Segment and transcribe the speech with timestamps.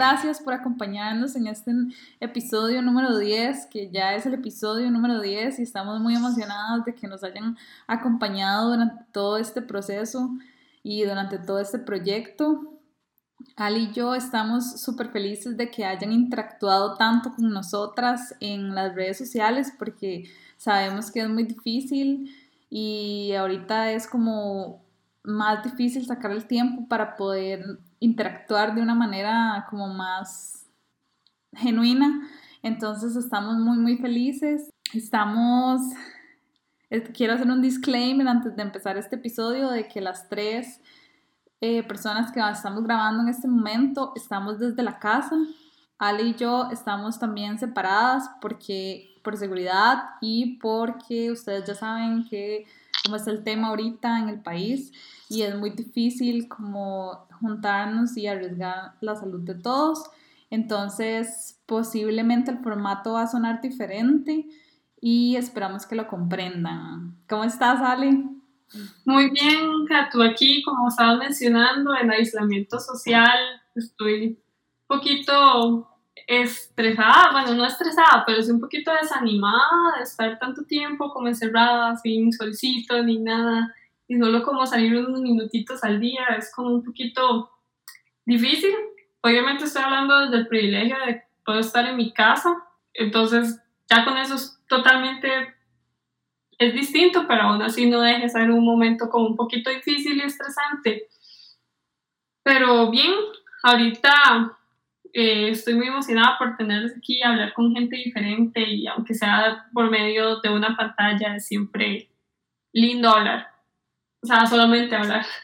[0.00, 1.72] gracias por acompañarnos en este
[2.20, 6.94] episodio número 10, que ya es el episodio número 10 y estamos muy emocionados de
[6.94, 10.30] que nos hayan acompañado durante todo este proceso
[10.82, 12.80] y durante todo este proyecto.
[13.56, 18.94] Ali y yo estamos súper felices de que hayan interactuado tanto con nosotras en las
[18.94, 22.34] redes sociales porque sabemos que es muy difícil
[22.70, 24.82] y ahorita es como
[25.24, 30.66] más difícil sacar el tiempo para poder interactuar de una manera como más
[31.54, 32.28] genuina.
[32.62, 34.70] Entonces estamos muy, muy felices.
[34.92, 35.80] Estamos,
[37.14, 40.80] quiero hacer un disclaimer antes de empezar este episodio de que las tres
[41.60, 45.36] eh, personas que estamos grabando en este momento estamos desde la casa.
[45.98, 52.64] Ali y yo estamos también separadas porque por seguridad y porque ustedes ya saben que
[53.04, 54.92] como es el tema ahorita en el país
[55.30, 60.02] y es muy difícil como juntarnos y arriesgar la salud de todos.
[60.50, 64.46] Entonces, posiblemente el formato va a sonar diferente
[65.00, 67.16] y esperamos que lo comprendan.
[67.28, 68.24] ¿Cómo estás, Ale?
[69.04, 73.38] Muy bien, Katu, aquí, como estabas mencionando, en aislamiento social,
[73.76, 75.88] estoy un poquito
[76.26, 81.96] estresada, bueno, no estresada, pero sí un poquito desanimada de estar tanto tiempo como encerrada,
[81.96, 83.72] sin solcito ni nada,
[84.10, 87.48] y solo como salir unos minutitos al día, es como un poquito
[88.26, 88.74] difícil.
[89.22, 92.52] Obviamente estoy hablando desde el privilegio de poder estar en mi casa,
[92.92, 95.54] entonces ya con eso es totalmente,
[96.58, 100.16] es distinto, pero aún así no deje de ser un momento como un poquito difícil
[100.16, 101.06] y estresante.
[102.42, 103.12] Pero bien,
[103.62, 104.58] ahorita
[105.12, 109.68] eh, estoy muy emocionada por tenerlos aquí y hablar con gente diferente y aunque sea
[109.72, 112.10] por medio de una pantalla, es siempre
[112.72, 113.59] lindo hablar.
[114.22, 115.24] O sea, solamente hablar.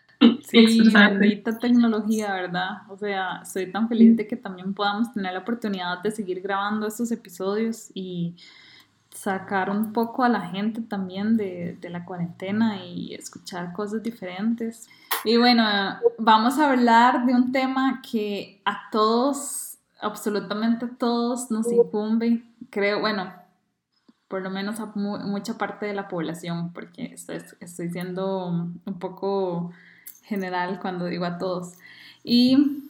[0.49, 2.71] Sí, bendita tecnología, ¿verdad?
[2.89, 6.87] O sea, estoy tan feliz de que también podamos tener la oportunidad de seguir grabando
[6.87, 8.35] estos episodios y
[9.11, 14.89] sacar un poco a la gente también de, de la cuarentena y escuchar cosas diferentes.
[15.25, 15.65] Y bueno,
[16.19, 23.01] vamos a hablar de un tema que a todos, absolutamente a todos nos incumbe, creo,
[23.01, 23.33] bueno,
[24.29, 29.73] por lo menos a mucha parte de la población, porque estoy, estoy siendo un poco
[30.23, 31.75] general cuando digo a todos.
[32.25, 32.83] Y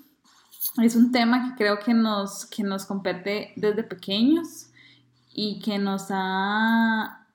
[0.82, 4.70] es un tema que creo que nos, que nos compete desde pequeños
[5.32, 7.26] y que nos ha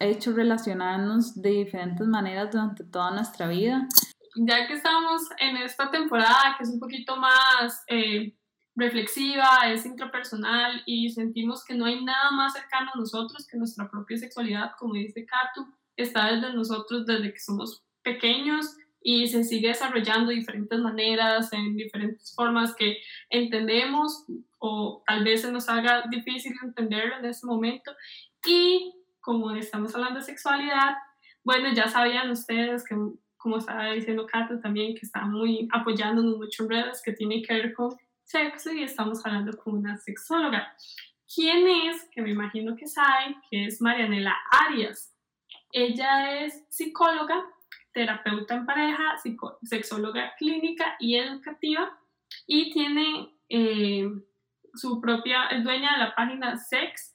[0.00, 3.86] hecho relacionarnos de diferentes maneras durante toda nuestra vida.
[4.36, 8.34] Ya que estamos en esta temporada que es un poquito más eh,
[8.78, 13.90] reflexiva, es intrapersonal y sentimos que no hay nada más cercano a nosotros que nuestra
[13.90, 15.66] propia sexualidad, como dice Katu,
[15.96, 21.76] está desde nosotros desde que somos pequeños y se sigue desarrollando de diferentes maneras, en
[21.76, 22.98] diferentes formas que
[23.30, 24.24] entendemos
[24.58, 27.92] o tal vez se nos haga difícil entenderlo en este momento.
[28.46, 30.94] Y como estamos hablando de sexualidad,
[31.42, 32.96] bueno, ya sabían ustedes que,
[33.36, 37.54] como estaba diciendo Kato también, que está muy apoyándonos mucho en redes que tiene que
[37.54, 37.90] ver con
[38.28, 40.76] sexo y estamos hablando con una sexóloga.
[41.34, 42.08] ¿Quién es?
[42.12, 45.14] Que me imagino que saben, que es Marianela Arias.
[45.72, 47.42] Ella es psicóloga,
[47.92, 49.16] terapeuta en pareja,
[49.62, 51.98] sexóloga clínica y educativa
[52.46, 54.08] y tiene eh,
[54.74, 57.14] su propia, es dueña de la página sex.i.co.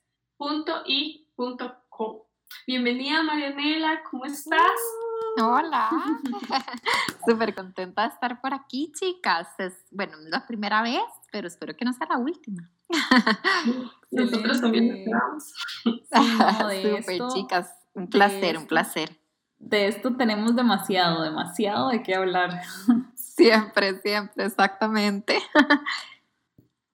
[2.68, 4.72] Bienvenida Marianela, ¿cómo estás?
[5.42, 5.90] Hola,
[7.28, 9.48] súper contenta de estar por aquí, chicas.
[9.58, 12.70] Es, bueno, es la primera vez, pero espero que no sea la última.
[14.12, 15.54] Nosotros también esperamos.
[15.84, 19.20] súper, chicas, un placer, un placer.
[19.58, 22.62] De esto tenemos demasiado, demasiado de qué hablar.
[23.16, 25.40] Siempre, siempre, exactamente.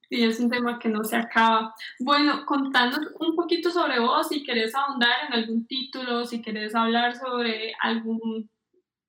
[0.09, 1.75] Sí, es un tema que no se acaba.
[1.99, 7.15] Bueno, contanos un poquito sobre vos, si querés ahondar en algún título, si querés hablar
[7.15, 8.49] sobre algún,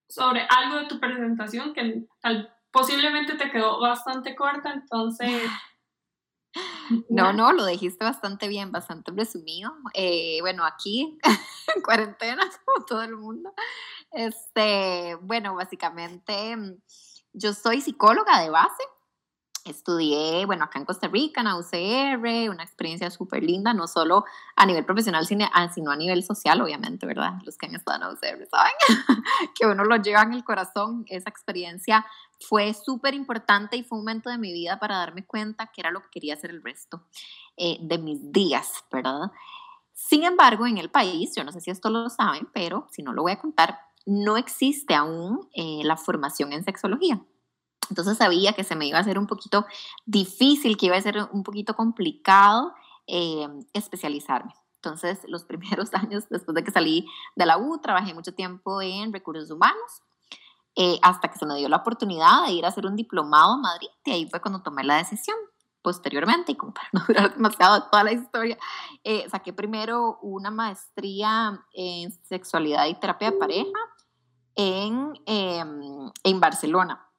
[0.08, 5.42] sobre algo de tu presentación que tal, posiblemente te quedó bastante corta, entonces...
[7.08, 9.72] No, no, lo dijiste bastante bien, bastante resumido.
[9.94, 11.16] Eh, bueno, aquí,
[11.76, 13.54] en cuarentena, como todo el mundo.
[14.10, 16.56] Este, bueno, básicamente,
[17.32, 18.82] yo soy psicóloga de base,
[19.70, 24.24] Estudié, bueno, acá en Costa Rica, en la UCR, una experiencia súper linda, no solo
[24.56, 27.34] a nivel profesional, ah, sino a nivel social, obviamente, ¿verdad?
[27.44, 28.72] Los que han estado en la UCR saben
[29.54, 31.04] que uno lo lleva en el corazón.
[31.08, 32.04] Esa experiencia
[32.40, 35.90] fue súper importante y fue un momento de mi vida para darme cuenta que era
[35.90, 37.06] lo que quería hacer el resto
[37.56, 39.30] eh, de mis días, ¿verdad?
[39.94, 43.12] Sin embargo, en el país, yo no sé si esto lo saben, pero si no
[43.12, 47.20] lo voy a contar, no existe aún eh, la formación en sexología.
[47.90, 49.66] Entonces sabía que se me iba a hacer un poquito
[50.06, 52.72] difícil, que iba a ser un poquito complicado
[53.06, 54.54] eh, especializarme.
[54.76, 57.06] Entonces, los primeros años después de que salí
[57.36, 60.02] de la U, trabajé mucho tiempo en recursos humanos,
[60.76, 63.58] eh, hasta que se me dio la oportunidad de ir a hacer un diplomado a
[63.58, 65.36] Madrid, y ahí fue cuando tomé la decisión.
[65.82, 68.58] Posteriormente, y como para no durar demasiado toda la historia,
[69.02, 73.78] eh, saqué primero una maestría en sexualidad y terapia de pareja
[74.54, 77.09] en, em, en Barcelona.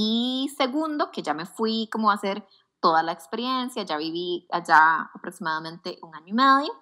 [0.00, 2.46] Y segundo, que ya me fui como a hacer
[2.78, 6.72] toda la experiencia, ya viví allá aproximadamente un año y medio.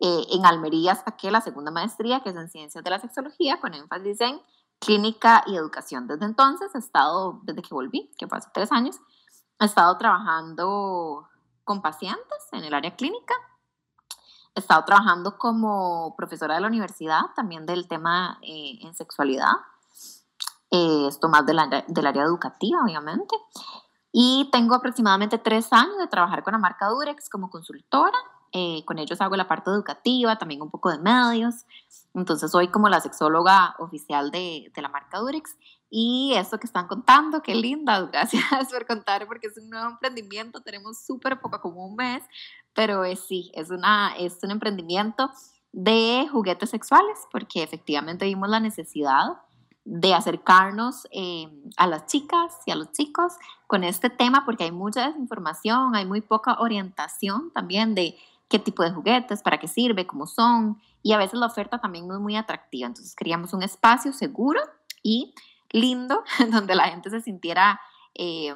[0.00, 3.72] Eh, en Almería saqué la segunda maestría, que es en Ciencias de la Sexología, con
[3.72, 4.42] énfasis en
[4.80, 6.08] clínica y educación.
[6.08, 8.98] Desde entonces he estado, desde que volví, que fue hace tres años,
[9.60, 11.28] he estado trabajando
[11.62, 13.34] con pacientes en el área clínica.
[14.56, 19.52] He estado trabajando como profesora de la universidad, también del tema eh, en sexualidad.
[20.70, 21.84] Eh, esto más del área,
[22.24, 23.36] educativa, obviamente.
[24.12, 28.16] Y tengo aproximadamente tres años de trabajar con la marca Durex como consultora.
[28.52, 31.66] Eh, con ellos hago la parte educativa, también un poco de medios.
[32.14, 35.56] Entonces soy como la sexóloga oficial de, la marca Durex.
[35.90, 40.60] Y eso que están contando, qué linda, gracias por contar porque es un nuevo emprendimiento,
[40.62, 42.24] tenemos súper poco, como un mes,
[42.72, 45.30] pero sí, es, una, es un emprendimiento
[45.72, 49.36] de juguetes sexuales porque efectivamente vimos la necesidad
[49.86, 53.34] de acercarnos eh, a las chicas y a los chicos
[53.68, 58.18] con este tema porque hay mucha desinformación, hay muy poca orientación también de
[58.48, 62.08] qué tipo de juguetes, para qué sirve, cómo son y a veces la oferta también
[62.08, 62.88] no es muy atractiva.
[62.88, 64.60] Entonces queríamos un espacio seguro
[65.04, 65.32] y
[65.70, 67.80] lindo donde la gente se sintiera
[68.14, 68.54] eh,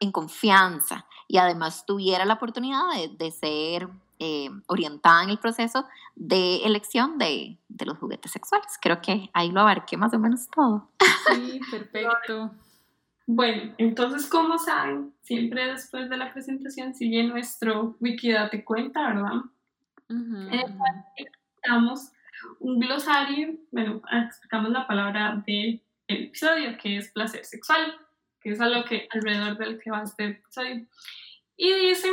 [0.00, 2.82] en confianza y además tuviera la oportunidad
[3.16, 8.78] de ser eh, orientada en el proceso de elección de, de, los juguetes sexuales.
[8.80, 10.90] Creo que ahí lo abarqué más o menos todo.
[11.34, 12.52] Sí, perfecto.
[13.26, 19.42] Bueno, entonces, como saben, siempre después de la presentación sigue nuestro Wikidate cuenta, ¿verdad?
[20.08, 22.12] En el cual explicamos
[22.60, 27.96] un glosario, bueno, explicamos la palabra del episodio, que es placer sexual,
[28.40, 30.86] que es algo que alrededor del que va este episodio.
[31.56, 32.12] Y dicen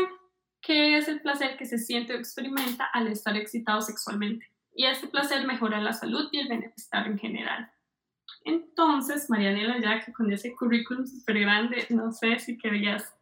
[0.63, 4.49] que es el placer que se siente o experimenta al estar excitado sexualmente.
[4.73, 7.69] Y este placer mejora la salud y el bienestar en general.
[8.45, 13.13] Entonces, Marianela, ya que con ese currículum súper grande, no sé si querías,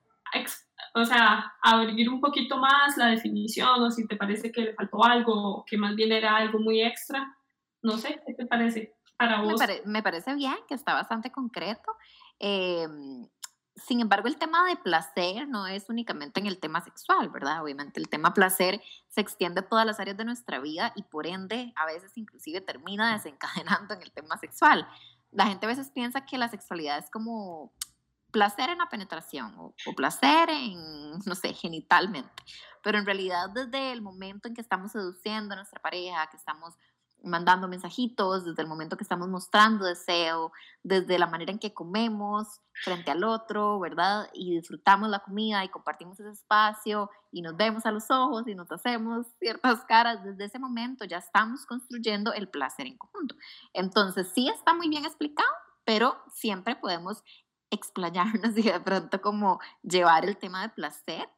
[0.93, 5.03] o sea, abrir un poquito más la definición o si te parece que le faltó
[5.03, 7.35] algo o que más bien era algo muy extra.
[7.81, 9.59] No sé, ¿qué te parece para vos?
[9.85, 11.91] Me, parece bien, que está bastante concreto.
[12.39, 12.87] Eh,
[13.75, 17.63] sin embargo, el tema de placer no es únicamente en el tema sexual, ¿verdad?
[17.63, 21.25] Obviamente el tema placer se extiende a todas las áreas de nuestra vida y por
[21.25, 24.87] ende a veces inclusive termina desencadenando en el tema sexual.
[25.31, 27.71] La gente a veces piensa que la sexualidad es como
[28.31, 32.43] placer en la penetración o, placer en, no sé, genitalmente,
[32.81, 36.75] pero en realidad desde el momento en que estamos seduciendo a nuestra pareja, que estamos
[37.23, 40.51] mandando mensajitos, desde el momento que estamos mostrando deseo,
[40.83, 44.29] desde la manera en que comemos frente al otro, ¿verdad?
[44.33, 48.55] Y disfrutamos la comida y compartimos ese espacio y nos vemos a los ojos y
[48.55, 53.35] nos hacemos ciertas caras, desde ese momento ya estamos construyendo el placer en conjunto.
[53.73, 55.49] Entonces sí está muy bien explicado,
[55.85, 57.23] pero siempre podemos
[57.69, 61.29] explayarnos y de pronto como llevar el tema de placer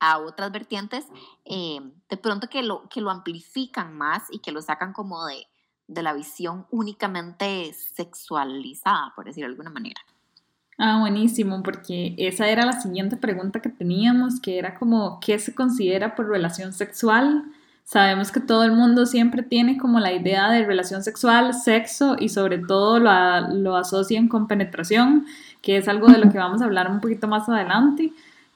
[0.00, 1.06] a otras vertientes,
[1.44, 5.46] eh, de pronto que lo, que lo amplifican más y que lo sacan como de,
[5.88, 10.00] de la visión únicamente sexualizada, por decirlo de alguna manera.
[10.80, 15.52] Ah, buenísimo, porque esa era la siguiente pregunta que teníamos, que era como, ¿qué se
[15.52, 17.44] considera por relación sexual?
[17.82, 22.28] Sabemos que todo el mundo siempre tiene como la idea de relación sexual, sexo y
[22.28, 23.10] sobre todo lo,
[23.54, 25.26] lo asocian con penetración,
[25.62, 28.12] que es algo de lo que vamos a hablar un poquito más adelante.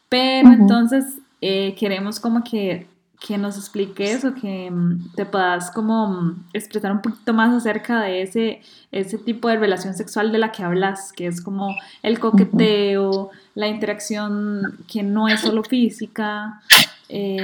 [0.08, 2.86] Pero entonces, eh, queremos como que,
[3.18, 8.00] que, nos expliques o que mm, te puedas como mm, expresar un poquito más acerca
[8.00, 12.20] de ese, ese tipo de relación sexual de la que hablas, que es como el
[12.20, 16.62] coqueteo, la interacción que no es solo física,
[17.08, 17.42] eh,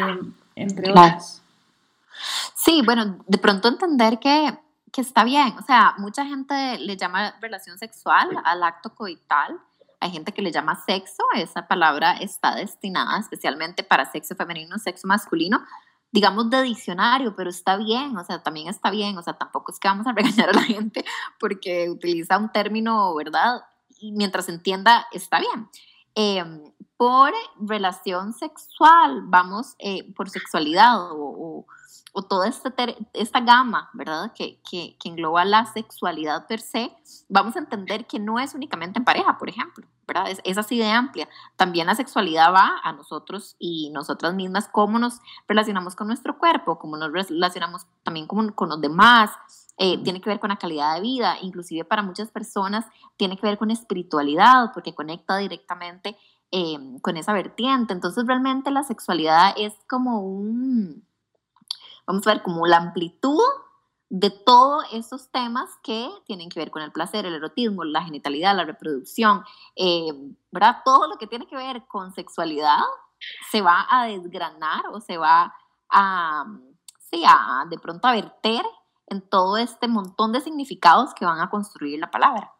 [0.54, 1.42] entre otros.
[2.54, 4.56] Sí, bueno, de pronto entender que,
[4.92, 9.58] que está bien, o sea, mucha gente le llama relación sexual al acto coital,
[10.00, 15.06] hay gente que le llama sexo, esa palabra está destinada especialmente para sexo femenino, sexo
[15.06, 15.64] masculino,
[16.12, 19.78] digamos de diccionario, pero está bien, o sea, también está bien, o sea, tampoco es
[19.78, 21.04] que vamos a regañar a la gente
[21.38, 23.62] porque utiliza un término, ¿verdad?
[24.00, 25.68] Y mientras entienda, está bien.
[26.14, 31.64] Em, por relación sexual, vamos, eh, por sexualidad o,
[32.12, 32.74] o, toda esta,
[33.12, 34.32] esta gama, ¿verdad?
[34.34, 36.92] Que, que, que, engloba la sexualidad per se,
[37.28, 40.28] vamos a entender que no es únicamente en pareja, por ejemplo, ¿verdad?
[40.28, 41.28] Es, es así de amplia.
[41.54, 46.80] También la sexualidad va a nosotros y nosotras mismas, cómo nos relacionamos con nuestro cuerpo,
[46.80, 49.30] cómo nos relacionamos también con, con los demás,
[49.80, 52.84] eh, tiene que ver con la calidad de vida, inclusive para muchas personas
[53.16, 56.16] tiene que ver con espiritualidad, porque conecta directamente
[56.50, 57.92] Em, con esa vertiente.
[57.92, 61.06] Entonces realmente la sexualidad es como un,
[62.06, 63.42] vamos a ver, como la amplitud
[64.08, 68.56] de todos esos temas que tienen que ver con el placer, el erotismo, la genitalidad,
[68.56, 69.44] la reproducción,
[69.76, 70.78] em, ¿verdad?
[70.86, 72.80] Todo lo que tiene que ver con sexualidad
[73.50, 75.54] se va a desgranar o se va
[75.90, 76.46] a,
[77.10, 78.64] sí, a de pronto a verter
[79.08, 82.54] en todo este montón de significados que van a construir la palabra.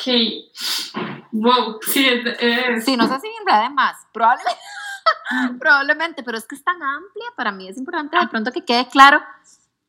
[0.00, 1.22] Ok.
[1.32, 4.60] Wow, sí, es, Sí, no sé si en más, probablemente,
[5.60, 8.88] probablemente, pero es que es tan amplia, para mí es importante de pronto que quede
[8.88, 9.22] claro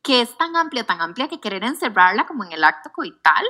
[0.02, 3.44] que es tan amplia, tan amplia que querer encerrarla como en el acto coital,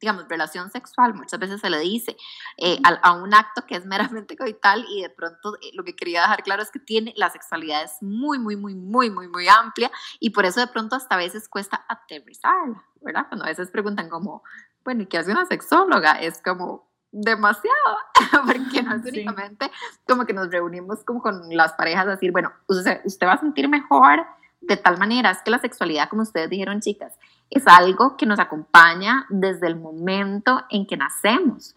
[0.00, 2.16] digamos, relación sexual, muchas veces se le dice
[2.58, 6.22] eh, a, un acto que es meramente coital y de pronto eh, lo que quería
[6.22, 9.90] dejar claro es que tiene, la sexualidad es muy, muy, muy, muy, muy, muy amplia
[10.20, 13.26] y por eso de pronto hasta a veces cuesta aterrizarla, ¿verdad?
[13.28, 14.42] Cuando a veces preguntan como,
[14.84, 16.20] bueno, ¿y qué hace una sexóloga?
[16.20, 17.96] Es como, demasiado,
[18.46, 19.70] porque no es únicamente
[20.06, 23.40] como que nos reunimos como con las parejas a decir, bueno, usted, usted va a
[23.40, 24.26] sentir mejor
[24.60, 27.16] de tal manera, es que la sexualidad, como ustedes dijeron chicas,
[27.50, 31.76] es algo que nos acompaña desde el momento en que nacemos.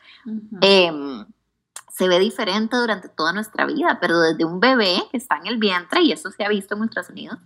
[0.62, 1.26] Em,
[1.98, 5.58] se ve diferente durante toda nuestra vida, pero desde un bebé que está en el
[5.58, 7.40] vientre, y eso se ha visto en Estados Unidos,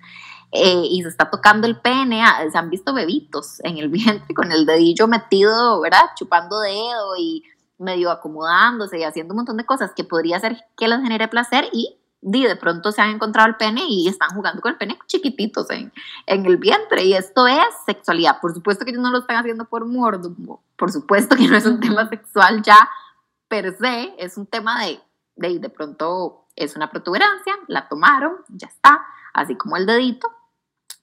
[0.52, 4.36] eh, y se está tocando el pene, ah, se han visto bebitos en el vientre
[4.36, 6.02] con el dedillo metido, ¿verdad?
[6.18, 7.44] Chupando dedo y
[7.78, 11.70] medio acomodándose y haciendo un montón de cosas que podría hacer que les genere placer
[11.72, 15.72] y de pronto se han encontrado el pene y están jugando con el pene chiquititos
[15.72, 15.92] en,
[16.28, 17.04] en el vientre.
[17.04, 18.40] Y esto es sexualidad.
[18.40, 20.62] Por supuesto que ellos no lo están haciendo por morbo.
[20.76, 22.78] Por supuesto que no es un tema sexual ya
[23.52, 24.16] per se.
[24.18, 25.02] Es un tema de,
[25.36, 29.06] de, de pronto es una protuberancia, la tomaron, ya está.
[29.34, 30.30] Así como el dedito,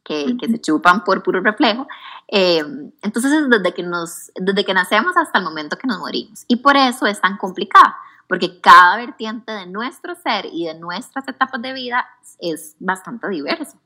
[0.02, 1.87] que, que, se chupan por puro reflejo.
[2.26, 2.64] Eh,
[3.02, 6.45] entonces es desde que, nos, desde que nacemos hasta el momento que nos morimos.
[6.49, 11.28] Y por eso es tan complicada, porque cada vertiente de nuestro ser y de nuestras
[11.28, 12.07] etapas de vida
[12.38, 13.78] es bastante diverso.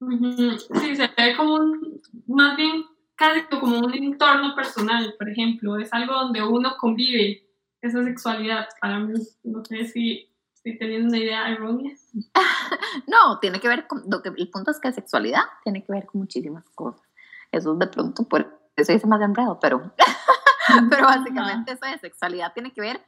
[0.00, 2.84] Sí, se ve como un, más bien
[3.20, 7.46] casi como un entorno personal, por ejemplo, es algo donde uno convive
[7.80, 8.66] esa sexualidad.
[8.80, 9.12] Para mí,
[9.44, 10.30] no sé si
[10.62, 11.96] Estoy teniendo una idea errónea.
[13.06, 16.04] no, tiene que ver con, lo que, el punto es que sexualidad tiene que ver
[16.04, 17.00] con muchísimas cosas.
[17.50, 19.94] Eso de pronto, por eso dice más enredo, pero,
[20.90, 23.00] pero básicamente eso de sexualidad tiene que ver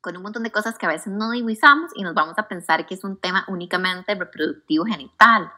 [0.00, 2.86] con un montón de cosas que a veces no divisamos y nos vamos a pensar
[2.86, 5.52] que es un tema únicamente reproductivo genital.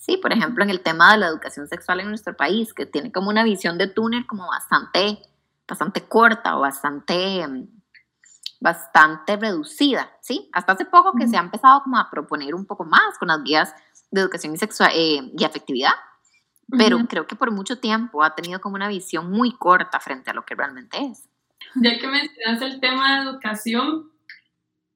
[0.00, 3.12] Sí, por ejemplo, en el tema de la educación sexual en nuestro país, que tiene
[3.12, 5.18] como una visión de túnel como bastante,
[5.68, 7.46] bastante corta o bastante
[8.60, 10.48] bastante reducida, ¿sí?
[10.52, 13.42] Hasta hace poco que se ha empezado como a proponer un poco más con las
[13.42, 13.74] guías
[14.10, 15.92] de educación y, sexual, eh, y afectividad,
[16.76, 20.34] pero creo que por mucho tiempo ha tenido como una visión muy corta frente a
[20.34, 21.26] lo que realmente es.
[21.74, 24.10] Ya que mencionas el tema de educación,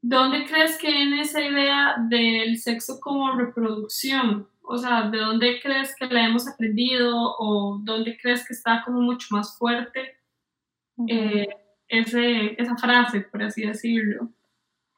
[0.03, 4.49] ¿dónde crees que viene esa idea del sexo como reproducción?
[4.67, 9.01] O sea, ¿de dónde crees que la hemos aprendido o dónde crees que está como
[9.01, 10.19] mucho más fuerte?
[11.89, 14.29] ese, esa frase, por así decirlo?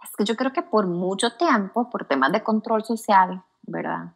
[0.02, 4.12] Es que yo creo que por mucho tiempo, por temas de control social, ¿verdad?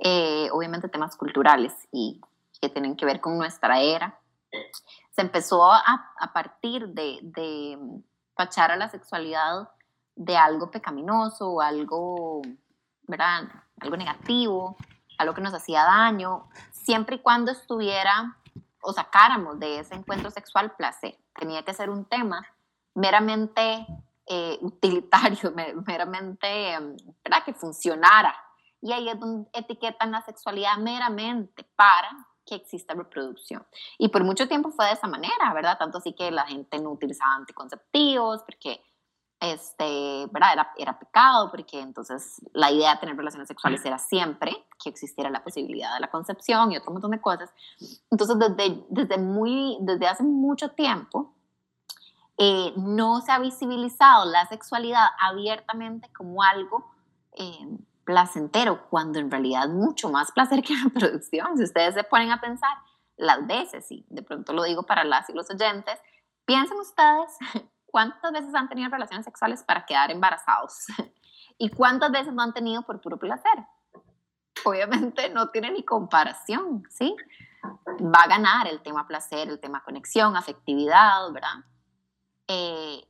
[0.00, 2.20] Eh, obviamente temas culturales y
[2.60, 4.20] que tienen que ver con nuestra era,
[5.10, 7.78] se empezó a, a partir de, de
[8.36, 9.70] tachar a la sexualidad
[10.14, 12.42] de algo pecaminoso o algo,
[13.06, 13.48] ¿verdad?
[13.80, 14.76] Algo negativo,
[15.18, 18.36] algo que nos hacía daño, siempre y cuando estuviera
[18.82, 22.46] o sacáramos de ese encuentro sexual placer tenía que ser un tema
[22.94, 23.86] meramente
[24.26, 25.52] eh, utilitario,
[25.86, 27.44] meramente, em, ¿verdad?
[27.44, 28.34] Que funcionara.
[28.80, 32.10] Y ahí es donde etiquetan la sexualidad meramente para
[32.46, 33.66] que exista reproducción.
[33.98, 35.78] Y por mucho tiempo fue de esa manera, ¿verdad?
[35.78, 38.82] Tanto así que la gente no utilizaba anticonceptivos porque
[39.40, 40.52] este, ¿verdad?
[40.52, 45.30] Era, era pecado, porque entonces la idea de tener relaciones sexuales era siempre que existiera
[45.30, 47.50] la posibilidad de la concepción y otro montón de cosas.
[48.10, 51.34] Entonces, desde, desde, muy, desde hace mucho tiempo,
[52.36, 56.90] eh, no se ha visibilizado la sexualidad abiertamente como algo
[57.32, 57.66] eh,
[58.04, 61.56] placentero, cuando en realidad es mucho más placer que la reproducción.
[61.56, 62.76] Si ustedes se ponen a pensar
[63.16, 65.98] las veces, y de pronto lo digo para las y los oyentes,
[66.50, 67.30] Piensen ustedes
[67.90, 70.86] cuántas veces han tenido relaciones sexuales para quedar embarazados
[71.58, 73.66] y cuántas veces no han tenido por puro placer.
[74.64, 77.14] Obviamente no tiene ni comparación, ¿sí?
[77.64, 81.64] Va a ganar el tema placer, el tema conexión, afectividad, ¿verdad?
[82.48, 83.06] Eh,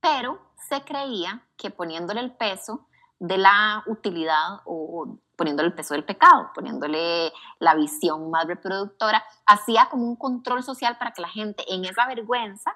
[0.00, 2.86] pero se creía que poniéndole el peso
[3.18, 9.88] de la utilidad o poniéndole el peso del pecado, poniéndole la visión más reproductora, hacía
[9.88, 12.74] como un control social para que la gente en esa vergüenza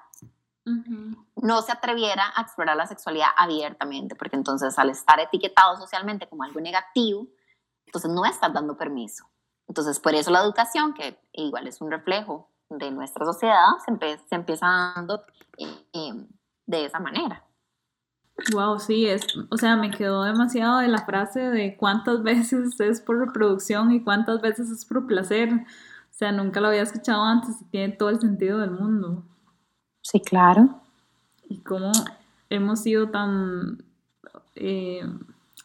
[1.43, 6.43] no se atreviera a explorar la sexualidad abiertamente, porque entonces al estar etiquetado socialmente como
[6.43, 7.27] algo negativo,
[7.85, 9.25] entonces no estás dando permiso.
[9.67, 14.35] Entonces por eso la educación, que igual es un reflejo de nuestra sociedad, se, se
[14.35, 15.25] empieza dando
[15.57, 16.27] eh, eh,
[16.65, 17.43] de esa manera.
[18.53, 23.01] Wow, sí, es, o sea, me quedó demasiado de la frase de cuántas veces es
[23.01, 25.49] por reproducción y cuántas veces es por placer.
[25.51, 29.25] O sea, nunca lo había escuchado antes y tiene todo el sentido del mundo.
[30.01, 30.82] Sí, claro.
[31.49, 31.91] Y cómo
[32.49, 33.83] hemos sido tan
[34.55, 35.01] eh,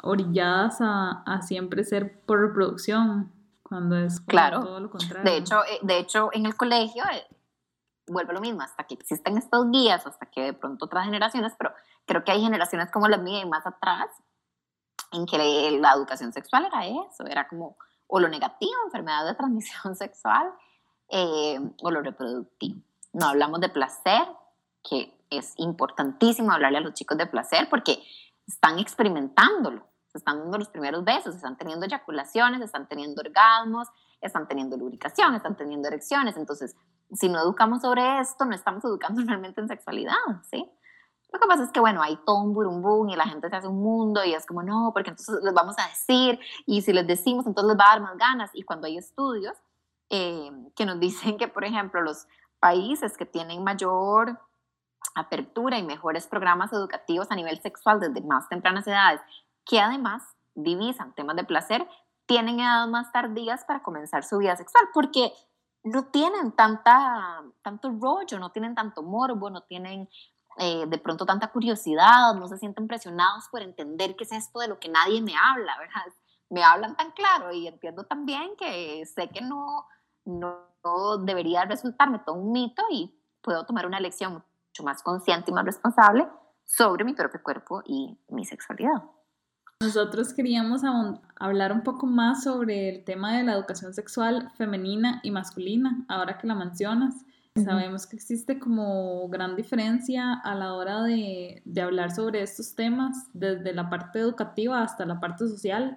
[0.03, 3.33] orilladas a, siempre ser por reproducción,
[3.63, 4.63] cuando es claro.
[4.63, 5.31] todo lo contrario.
[5.31, 7.27] De hecho, eh, de hecho, en el colegio, eh,
[8.07, 11.73] vuelve lo mismo, hasta que existen estos guías, hasta que de pronto otras generaciones, pero
[12.07, 14.09] creo que hay generaciones como la mía y más atrás,
[15.13, 15.39] en que
[15.79, 20.51] la educación sexual era eso, era como o lo negativo, enfermedad de transmisión sexual,
[21.11, 22.83] o lo reproductivo
[23.13, 24.27] no hablamos de placer,
[24.83, 28.03] que es importantísimo hablarle a los chicos de placer porque
[28.47, 33.89] están experimentándolo, están dando los primeros besos, están teniendo eyaculaciones, están teniendo orgasmos,
[34.21, 36.37] están teniendo lubricación, están teniendo erecciones.
[36.37, 36.77] Entonces,
[37.13, 40.15] si no educamos sobre esto, no estamos educando realmente en sexualidad,
[40.51, 40.71] ¿sí?
[41.31, 43.69] Lo que pasa es que, bueno, hay todo un burumbum y la gente se hace
[43.69, 47.07] un mundo y es como, no, porque entonces les vamos a decir y si les
[47.07, 48.51] decimos, entonces les va a dar más ganas.
[48.55, 49.55] Y cuando hay estudios
[50.09, 52.27] eh, que nos dicen que, por ejemplo, los
[52.61, 54.41] países que tienen mayor
[55.15, 59.21] apertura y mejores programas educativos a nivel sexual desde más tempranas edades,
[59.65, 60.23] que además
[60.55, 61.89] divisan temas de placer,
[62.27, 65.33] tienen edades más tardías para comenzar su vida sexual, porque
[65.83, 70.09] no tienen tanta, tanto rollo, no tienen tanto morbo, no tienen
[70.59, 74.69] eh, de pronto tanta curiosidad, no se sienten presionados por entender qué es esto de
[74.69, 76.03] lo que nadie me habla, ¿verdad?
[76.51, 79.87] Me hablan tan claro y entiendo también que sé que no,
[80.25, 85.55] no debería resultarme todo un mito y puedo tomar una elección mucho más consciente y
[85.55, 86.27] más responsable
[86.65, 89.03] sobre mi propio cuerpo y mi sexualidad.
[89.81, 90.83] Nosotros queríamos
[91.37, 96.37] hablar un poco más sobre el tema de la educación sexual femenina y masculina, ahora
[96.37, 97.15] que la mencionas.
[97.65, 103.29] Sabemos que existe como gran diferencia a la hora de, de, hablar sobre estos temas,
[103.33, 105.97] desde la parte educativa hasta la parte social.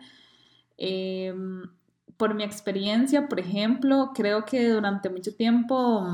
[0.78, 1.34] Eh,
[2.18, 6.08] por mi experiencia, por ejemplo, creo que durante mucho tiempo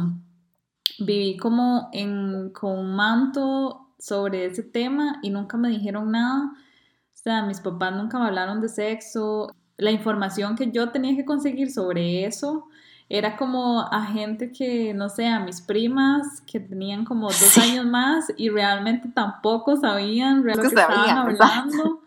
[1.00, 6.52] viví como en, con un manto sobre ese tema y nunca me dijeron nada.
[6.54, 9.54] O sea, mis papás nunca me hablaron de sexo.
[9.78, 12.68] La información que yo tenía que conseguir sobre eso
[13.10, 17.86] era como a gente que, no sé, a mis primas que tenían como dos años
[17.86, 22.02] más y realmente tampoco sabían lo que estaban hablando.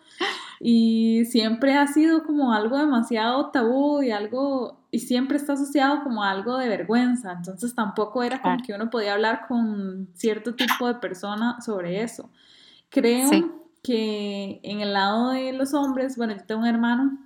[0.62, 6.22] Y siempre ha sido como algo demasiado tabú y algo, y siempre está asociado como
[6.22, 7.32] algo de vergüenza.
[7.32, 12.30] Entonces tampoco era como que uno podía hablar con cierto tipo de persona sobre eso.
[12.90, 13.30] Creo
[13.82, 17.18] que en el lado de los hombres, bueno, yo tengo un hermano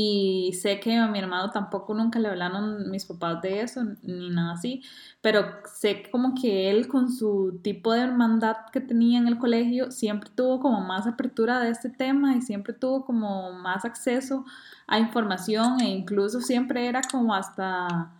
[0.00, 4.30] y sé que a mi hermano tampoco nunca le hablaron mis papás de eso, ni
[4.30, 4.84] nada así,
[5.20, 9.90] pero sé como que él con su tipo de hermandad que tenía en el colegio
[9.90, 14.44] siempre tuvo como más apertura de este tema y siempre tuvo como más acceso
[14.86, 18.12] a información e incluso siempre era como hasta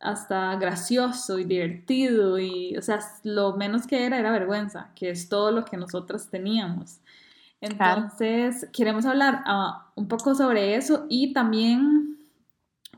[0.00, 5.28] hasta gracioso y divertido y o sea, lo menos que era era vergüenza, que es
[5.28, 7.00] todo lo que nosotras teníamos.
[7.66, 12.18] Entonces, queremos hablar ah, un poco sobre eso y también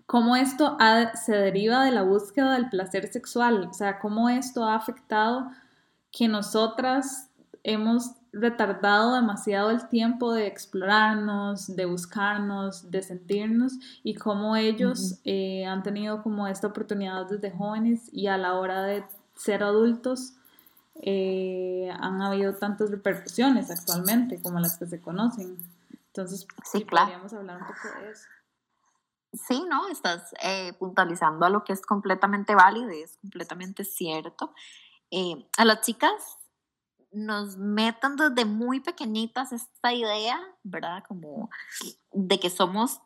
[0.06, 0.76] cómo esto
[1.14, 5.50] se deriva de la búsqueda del placer sexual, o sea, cómo esto ha afectado
[6.10, 7.30] que nosotras
[7.62, 15.66] hemos retardado demasiado el tiempo de explorarnos, de buscarnos, de sentirnos y cómo ellos eh,
[15.66, 19.04] han tenido como esta oportunidad desde jóvenes y a la hora de
[19.34, 20.37] ser adultos
[21.00, 25.56] eh, han habido tantas repercusiones actualmente como las que se conocen.
[26.08, 28.26] Entonces, sí, podríamos hablar un poco de eso.
[29.32, 34.52] Sí, no, estás eh, puntualizando a lo que es completamente válido y es completamente cierto.
[35.10, 36.38] Eh, a las chicas
[37.12, 41.04] nos metan desde muy pequeñitas esta idea, ¿verdad?
[41.06, 41.50] Como
[42.12, 43.00] de que somos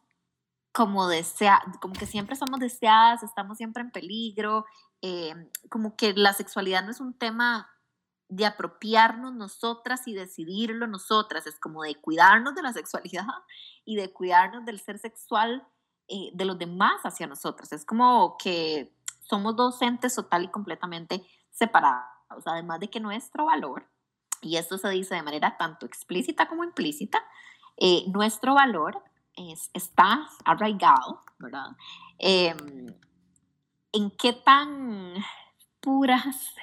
[0.72, 4.64] como desea, como que siempre somos deseadas, estamos siempre en peligro,
[5.02, 5.34] eh,
[5.68, 7.68] como que la sexualidad no es un tema
[8.34, 13.26] de apropiarnos nosotras y decidirlo nosotras, es como de cuidarnos de la sexualidad
[13.84, 15.66] y de cuidarnos del ser sexual
[16.08, 17.72] eh, de los demás hacia nosotras.
[17.72, 23.86] Es como que somos docentes total y completamente separados, además de que nuestro valor,
[24.40, 27.22] y esto se dice de manera tanto explícita como implícita,
[27.76, 29.02] eh, nuestro valor
[29.36, 31.76] es, está arraigado, ¿verdad?
[32.18, 32.86] Em,
[33.92, 35.16] en qué tan
[35.80, 36.54] puras,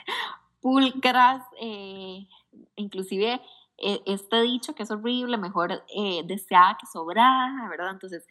[0.61, 2.27] pulcras, eh,
[2.75, 3.41] inclusive
[3.77, 7.91] eh, este dicho que es horrible, mejor eh, deseada que sobrada, ¿verdad?
[7.91, 8.25] Entonces,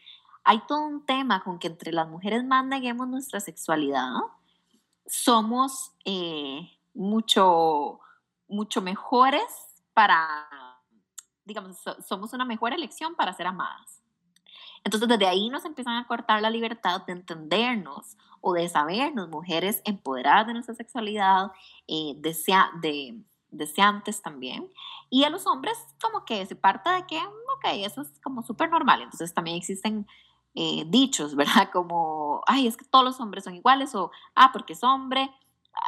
[0.45, 4.12] hay todo un tema con que entre las mujeres más neguemos nuestra sexualidad,
[5.07, 5.93] somos
[6.95, 8.01] mucho,
[8.47, 9.43] mucho mejores
[9.95, 10.49] para,
[11.45, 13.97] digamos, somos una mejor elección para ser amadas.
[14.85, 19.83] Entonces desde ahí nos empiezan a cortar la libertad de entendernos o de sabernos mujeres
[19.85, 21.53] empoderadas de nuestra sexualidad,
[21.87, 24.71] eh, desea, de, deseantes también.
[25.11, 28.71] Y a los hombres como que se parte de que, ok, eso es como súper
[28.71, 29.03] normal.
[29.03, 30.07] Entonces también existen
[30.55, 31.71] eh, dichos, ¿verdad?
[31.73, 35.31] Como, ay, es que todos los hombres son iguales o, ah, porque es hombre.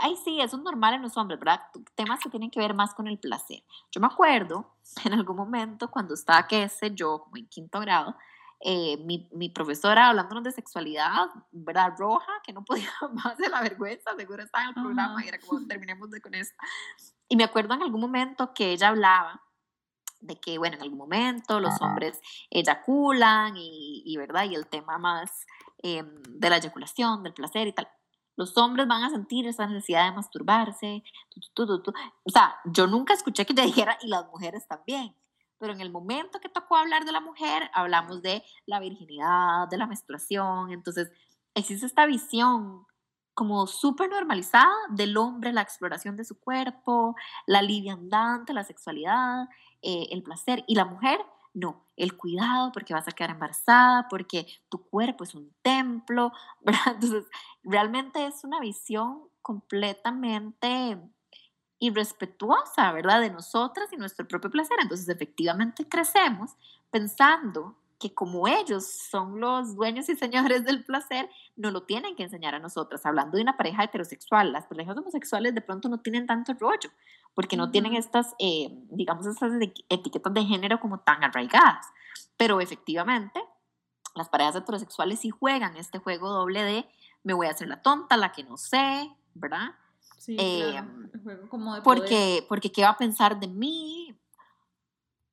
[0.02, 1.62] Ay, sí, eso es normal en los hombres, ¿verdad?
[1.96, 3.64] Temas que tienen que ver más con el placer.
[3.90, 4.70] Yo me acuerdo
[5.04, 8.16] en algún momento cuando estaba, qué sé yo, como en quinto grado,
[8.62, 11.94] eh, mi, mi, profesora hablándonos de sexualidad, ¿verdad?
[11.96, 15.38] Roja, que no podía más de la vergüenza, seguro estaba en el programa y era
[15.40, 16.56] como, terminemos de con esto.
[17.28, 19.42] Y me acuerdo en algún momento que ella hablaba
[20.20, 22.20] de que, bueno, en algún momento los hombres
[22.50, 24.44] eyaculan y, y, ¿verdad?
[24.44, 25.46] Y el tema más
[25.78, 27.88] em, de la eyaculación, del placer y tal.
[28.36, 31.02] Los hombres van a sentir esa necesidad de masturbarse.
[31.56, 35.16] o sea, yo nunca escuché que ella dijera, y las mujeres también
[35.60, 39.76] pero en el momento que tocó hablar de la mujer, hablamos de la virginidad, de
[39.76, 41.12] la menstruación, entonces
[41.54, 42.86] existe esta visión
[43.34, 47.14] como súper normalizada del hombre, la exploración de su cuerpo,
[47.46, 49.48] la liviandante, la sexualidad,
[49.82, 51.20] eh, el placer, y la mujer,
[51.52, 56.32] no, el cuidado porque vas a quedar embarazada, porque tu cuerpo es un templo,
[56.86, 57.26] Entonces,
[57.62, 60.98] realmente es una visión completamente
[61.80, 63.20] irrespetuosa, ¿verdad?
[63.20, 64.76] De nosotras y nuestro propio placer.
[64.80, 66.52] Entonces, efectivamente, crecemos
[66.90, 72.22] pensando que como ellos son los dueños y señores del placer, no lo tienen que
[72.22, 73.04] enseñar a nosotras.
[73.04, 76.90] Hablando de una pareja heterosexual, las parejas homosexuales de pronto no tienen tanto rollo,
[77.34, 79.52] porque no tienen estas, eh, digamos, estas
[79.88, 81.86] etiquetas de género como tan arraigadas.
[82.38, 83.42] Pero efectivamente,
[84.14, 86.88] las parejas heterosexuales sí juegan este juego doble de
[87.22, 89.74] me voy a hacer la tonta, la que no sé, ¿verdad?
[90.20, 94.14] Sí, em, como de porque, porque qué va a pensar de mí.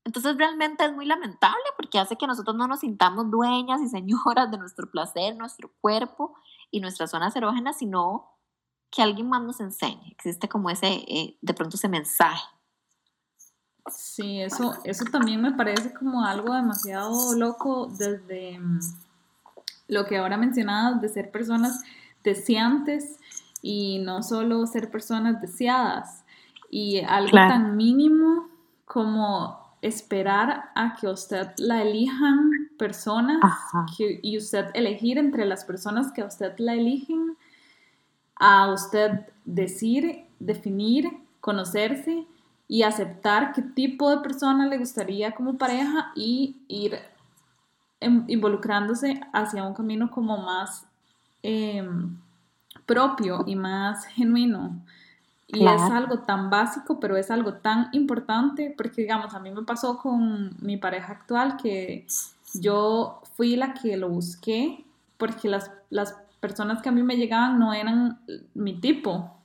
[0.06, 4.50] Entonces realmente es muy lamentable porque hace que nosotros no nos sintamos dueñas y señoras
[4.50, 6.36] de nuestro placer, nuestro cuerpo
[6.72, 8.32] y nuestras zonas erógenas, sino
[8.90, 10.10] que alguien más nos enseñe.
[10.12, 12.48] Existe como ese, eh, de pronto ese mensaje.
[13.92, 18.80] Sí, eso, eso también me parece como algo demasiado loco desde mm,
[19.90, 21.84] lo que ahora mencionabas de ser personas
[22.24, 23.20] deseantes
[23.62, 26.24] y no solo ser personas deseadas.
[26.70, 28.50] Y algo tan mínimo
[28.86, 33.38] como esperar a que usted la elijan personas
[34.22, 37.38] y usted elegir entre las personas que a usted la eligen,
[38.36, 42.26] a usted decir, definir, conocerse
[42.68, 47.00] y aceptar qué tipo de persona le gustaría como pareja y ir
[48.00, 50.86] em, involucrándose hacia un camino como más
[51.44, 52.18] em,
[52.88, 54.82] propio y más genuino.
[55.46, 59.64] Y es algo tan básico, pero es algo tan importante, porque digamos, a mí me
[59.64, 62.06] pasó con mi pareja actual que
[62.56, 64.84] yo fui la que lo busqué,
[65.18, 68.20] porque las, las personas que a mí me llegaban no eran
[68.56, 69.38] mi tipo.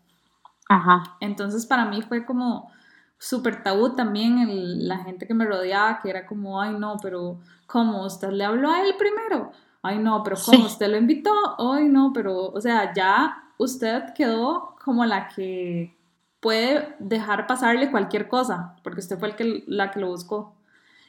[0.68, 1.16] Ajá.
[1.20, 2.72] Entonces para mí fue como
[3.18, 8.04] súper tabú también la gente que me rodeaba, que era como, ay no, pero ¿cómo?
[8.04, 9.52] ¿Usted le habló a él primero?
[9.82, 11.32] Ay no, pero ¿cómo usted lo invitó?
[11.58, 15.96] Ay no, pero, o sea, ya usted quedó como la que
[16.40, 20.56] puede dejar pasarle cualquier cosa, porque usted fue el que, la que lo buscó.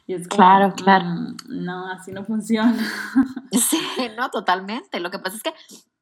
[0.05, 1.05] Y es claro, claro.
[1.05, 2.77] Mm, no, así no funciona.
[3.51, 3.79] Sí,
[4.17, 4.99] no, totalmente.
[4.99, 5.53] Lo que pasa es que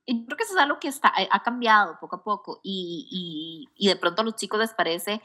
[0.08, 3.86] yo creo que eso es algo que está, ha cambiado poco a poco y, y,
[3.86, 5.22] y de pronto a los chicos les parece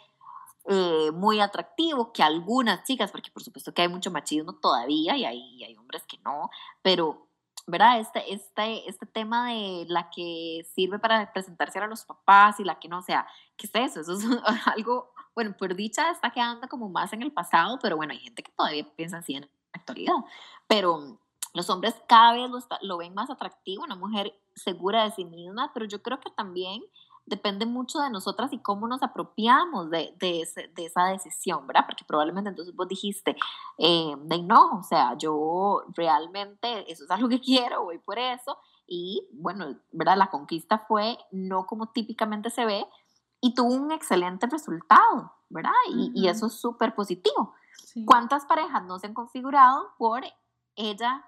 [0.68, 5.24] eh, muy atractivo que algunas chicas, porque por supuesto que hay mucho machismo todavía y
[5.24, 6.50] hay, hay hombres que no,
[6.82, 7.25] pero
[7.66, 8.00] ¿verdad?
[8.00, 12.78] Este, este, este tema de la que sirve para presentarse a los papás y la
[12.78, 13.26] que no, o sea,
[13.56, 14.00] ¿qué es eso?
[14.00, 14.24] Eso es
[14.66, 18.42] algo, bueno, por dicha está quedando como más en el pasado, pero bueno, hay gente
[18.42, 20.14] que todavía piensa así en la actualidad.
[20.68, 21.18] Pero
[21.54, 25.72] los hombres cada vez lo, lo ven más atractivo, una mujer segura de sí misma,
[25.74, 26.82] pero yo creo que también
[27.26, 30.42] depende mucho de nosotras y cómo nos apropiamos de, de,
[30.76, 31.84] esa decisión, ¿verdad?
[31.86, 33.36] Porque probablemente entonces vos dijiste,
[33.78, 38.56] eh, de no, o sea, yo realmente eso es algo que quiero, voy por eso.
[38.86, 40.16] Y bueno, ¿verdad?
[40.16, 42.86] La conquista fue no como típicamente se ve
[43.40, 45.72] y tuvo un excelente resultado, ¿verdad?
[45.90, 47.54] Y, y eso es súper positivo.
[48.06, 50.22] ¿Cuántas parejas no se han configurado por
[50.76, 51.24] ella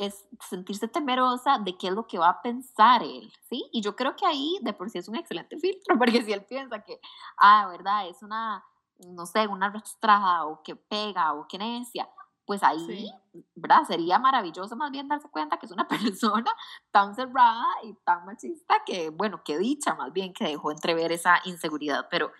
[0.00, 3.68] es sentirse temerosa de qué es lo que va a pensar él, ¿sí?
[3.70, 6.44] Y yo creo que ahí de por sí es un excelente filtro, porque si él
[6.46, 6.98] piensa que,
[7.36, 8.64] ah, verdad, es una,
[9.06, 12.08] no sé, una arrastrada o que pega o que necia,
[12.46, 13.12] pues ahí,
[13.54, 13.84] ¿verdad?
[13.86, 16.50] Sería maravilloso más bien darse cuenta que es una persona
[16.90, 21.42] tan cerrada y tan machista que, bueno, que dicha más bien que dejó entrever esa
[21.44, 22.32] inseguridad, pero,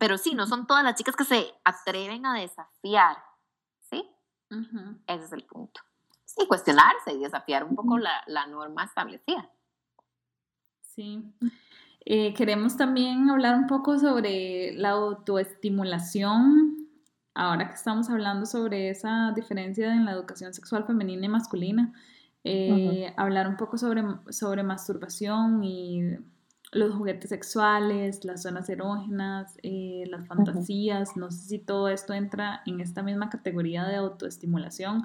[0.00, 3.18] pero sí, no son todas las chicas que se atreven a desafiar,
[3.88, 4.10] ¿sí?
[5.06, 5.80] Ese es el punto
[6.36, 9.50] y cuestionarse y desafiar un poco la, la norma establecida.
[10.82, 11.22] Sí.
[12.06, 16.88] Eh, queremos también hablar un poco sobre la autoestimulación,
[17.34, 21.92] ahora que estamos hablando sobre esa diferencia en la educación sexual femenina y masculina.
[22.44, 26.02] Eh, hablar un poco sobre, sobre masturbación y
[26.72, 32.60] los juguetes sexuales, las zonas erógenas, eh, las fantasías, no sé si todo esto entra
[32.66, 35.04] en esta misma categoría de autoestimulación,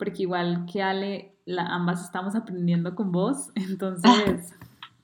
[0.00, 4.52] porque igual que Ale, la, ambas estamos aprendiendo con vos, entonces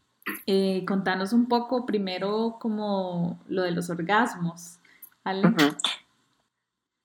[0.46, 4.80] eh, contanos un poco primero como lo de los orgasmos,
[5.22, 5.54] Ale.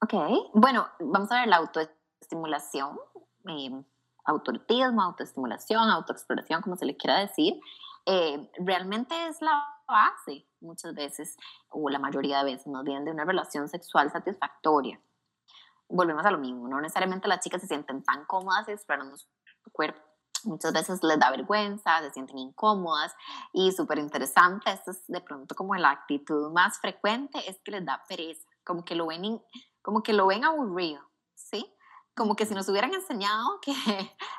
[0.02, 0.14] Ok,
[0.54, 2.98] bueno, vamos a ver la autoestimulación,
[3.50, 3.84] eh,
[4.24, 7.60] autorotismo, autoestimulación, autoexploración, como se le quiera decir,
[8.06, 11.36] eh, realmente es la base muchas veces,
[11.70, 15.00] o la mayoría de veces, más bien, de una relación sexual satisfactoria
[15.92, 19.28] volvemos a lo mismo, no necesariamente las chicas se sienten tan cómodas explorando su
[19.72, 20.02] cuerpo.
[20.44, 23.14] Muchas veces les da vergüenza, se sienten incómodas
[23.54, 27.86] y súper interesante, esto es de pronto como la actitud más frecuente, es que les
[27.86, 29.40] da pereza, como que lo ven,
[29.84, 31.02] como que lo ven aburrido,
[31.36, 31.72] ¿sí?
[32.16, 33.74] Como que si nos hubieran enseñado que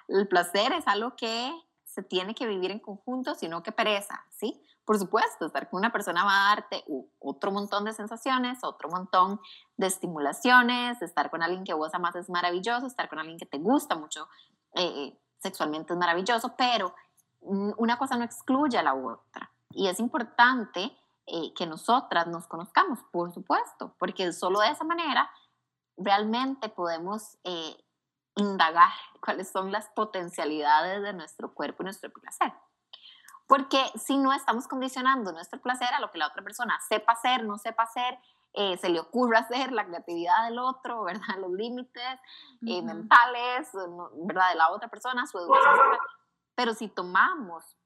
[0.08, 1.52] el placer es algo que
[1.84, 4.60] se tiene que vivir en conjunto, sino que pereza, ¿sí?
[4.84, 6.84] Por supuesto, estar con una persona va a darte
[7.20, 9.40] otro montón de sensaciones, otro montón
[9.76, 13.58] de estimulaciones, estar con alguien que vos amas es maravilloso, estar con alguien que te
[13.58, 14.28] gusta mucho
[14.74, 16.94] eh, sexualmente es maravilloso, pero
[17.40, 19.50] una cosa no excluye a la otra.
[19.70, 25.30] Y es importante eh, que nosotras nos conozcamos, por supuesto, porque solo de esa manera
[25.96, 27.76] realmente podemos eh,
[28.36, 28.90] indagar
[29.20, 32.52] cuáles son las potencialidades de nuestro cuerpo y nuestro placer.
[33.46, 37.44] Porque si no estamos condicionando nuestro placer a lo que la otra persona sepa hacer,
[37.44, 38.18] no sepa hacer,
[38.55, 41.37] eh, se le ocurra hacer, la creatividad del otro, ¿verdad?
[41.38, 42.20] Los límites
[42.66, 43.68] eh, mentales,
[44.24, 44.50] ¿verdad?
[44.50, 45.98] De la otra persona, su educación.
[46.55, 47.76] Pero si tomamos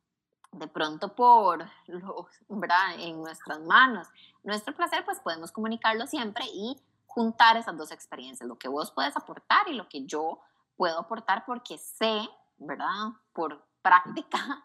[0.53, 2.95] de pronto por los, ¿verdad?
[2.99, 4.09] En nuestras manos
[4.47, 9.17] nuestro placer, pues podemos comunicarlo siempre y juntar esas dos experiencias, lo que vos puedes
[9.17, 10.39] aportar y lo que yo
[10.77, 13.11] puedo aportar porque sé, ¿verdad?
[13.33, 14.65] Por práctica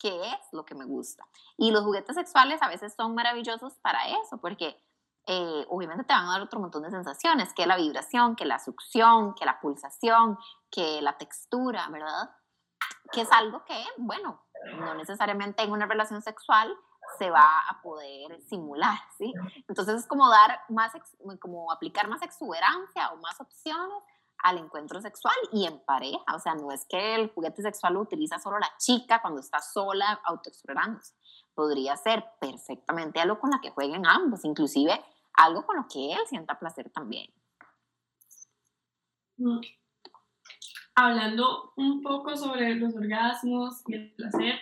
[0.00, 1.24] qué es lo que me gusta.
[1.56, 4.76] Y los juguetes sexuales a veces son maravillosos para eso, porque
[5.26, 8.58] eh, obviamente te van a dar otro montón de sensaciones, que la vibración, que la
[8.58, 10.38] succión, que la pulsación,
[10.70, 12.30] que la textura, ¿verdad?
[13.12, 14.42] Que es algo que, bueno,
[14.78, 16.76] no necesariamente en una relación sexual
[17.18, 19.32] se va a poder simular, ¿sí?
[19.68, 20.92] Entonces es como dar más,
[21.40, 24.02] como aplicar más exuberancia o más opciones
[24.42, 26.24] al encuentro sexual y en pareja.
[26.34, 29.60] O sea, no es que el juguete sexual lo utiliza solo la chica cuando está
[29.60, 31.14] sola autoexplorándose.
[31.54, 35.02] Podría ser perfectamente algo con la que jueguen ambos, inclusive
[35.34, 37.30] algo con lo que él sienta placer también.
[40.94, 44.60] Hablando un poco sobre los orgasmos y el placer,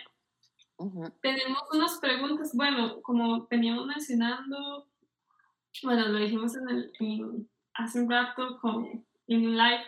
[1.21, 4.87] tenemos unas preguntas, bueno, como veníamos mencionando,
[5.83, 9.83] bueno, lo dijimos en el, hace un rato con en live,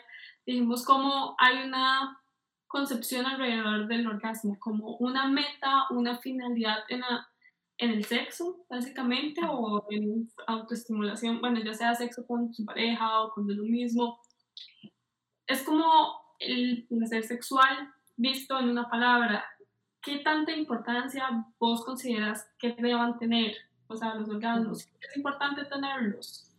[0.45, 2.19] dijimos cómo hay una
[2.67, 7.01] concepción alrededor del orgasmo, como una meta, una finalidad en,
[7.77, 13.31] en el sexo, básicamente, o en autoestimulación, bueno, ya sea sexo con su pareja o
[13.31, 14.19] con lo mismo.
[15.45, 19.45] Es como el placer sexual visto en una palabra.
[20.01, 23.55] ¿Qué tanta importancia vos consideras que deban tener?
[23.87, 24.89] O sea, los orgasmos.
[24.99, 26.52] ¿Es importante tenerlos?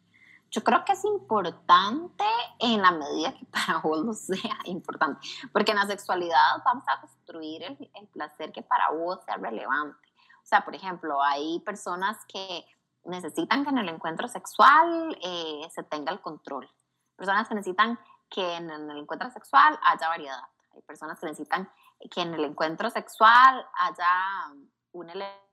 [0.55, 2.25] Yo creo que es importante
[2.61, 7.01] en la medida que para vos lo sea importante, porque en la sexualidad vamos a
[7.01, 10.09] construir el, placer que para vos sea relevante.
[10.45, 12.65] O sea, por ejemplo, hay personas que
[13.03, 16.71] necesitan que en el encuentro sexual eh, se tenga el control,
[17.17, 17.99] personas que necesitan
[18.31, 20.43] que en el encuentro sexual haya variedad.
[20.73, 21.69] Hay personas que necesitan
[22.13, 24.53] que en el encuentro sexual haya
[24.93, 25.44] un elemento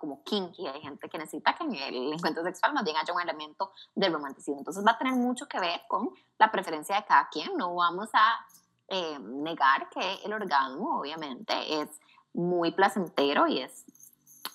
[0.00, 3.20] como kinky, hay gente que necesita que en el encuentro sexual más bien haya un
[3.20, 4.58] elemento de romanticismo.
[4.58, 7.56] Entonces va a tener mucho que ver con la preferencia de cada quien.
[7.56, 8.38] No vamos a
[8.88, 11.88] eh, negar que el orgasmo obviamente es
[12.32, 13.84] muy placentero y es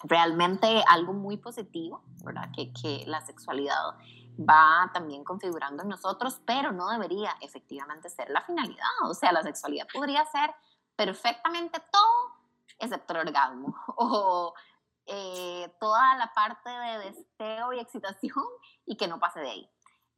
[0.04, 2.50] realmente algo muy positivo, ¿verdad?
[2.56, 3.96] Que, que la sexualidad
[4.38, 8.88] va también configurando en nosotros, pero no debería efectivamente ser la finalidad.
[9.04, 10.54] O sea, la sexualidad podría ser
[10.96, 12.44] perfectamente todo
[12.80, 13.76] excepto el orgasmo
[15.06, 18.44] eh, toda la parte de deseo y excitación
[18.86, 19.70] y que no pase de ahí.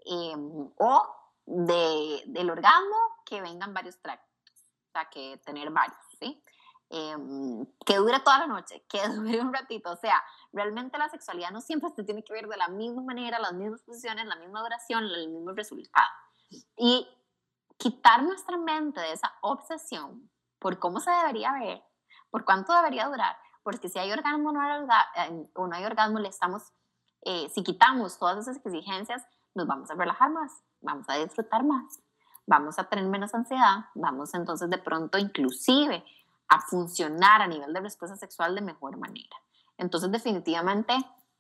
[0.05, 6.43] Em, o de, del orgasmo que vengan varios tractos, o sea, que tener varios, ¿sí?
[6.89, 11.51] Em, que dure toda la noche, que dure un ratito, o sea, realmente la sexualidad
[11.51, 14.61] no siempre se tiene que ver de la misma manera, las mismas posiciones, la misma
[14.61, 16.07] duración, el mismo resultado.
[16.77, 17.07] Y
[17.77, 21.83] quitar nuestra mente de esa obsesión por cómo se debería ver,
[22.29, 23.35] por cuánto debería durar,
[23.65, 24.84] porque si hay orgasmo o no hay,
[25.15, 26.71] eh, o no hay orgasmo, le estamos,
[27.21, 29.25] eh, si quitamos todas esas exigencias,
[29.56, 30.51] nos vamos a relajar más,
[30.82, 31.99] vamos a disfrutar más,
[32.45, 36.06] vamos a tener menos ansiedad, vamos entonces de pronto inclusive
[36.47, 39.36] a funcionar a nivel de respuesta sexual de mejor manera.
[39.80, 40.93] Entonces definitivamente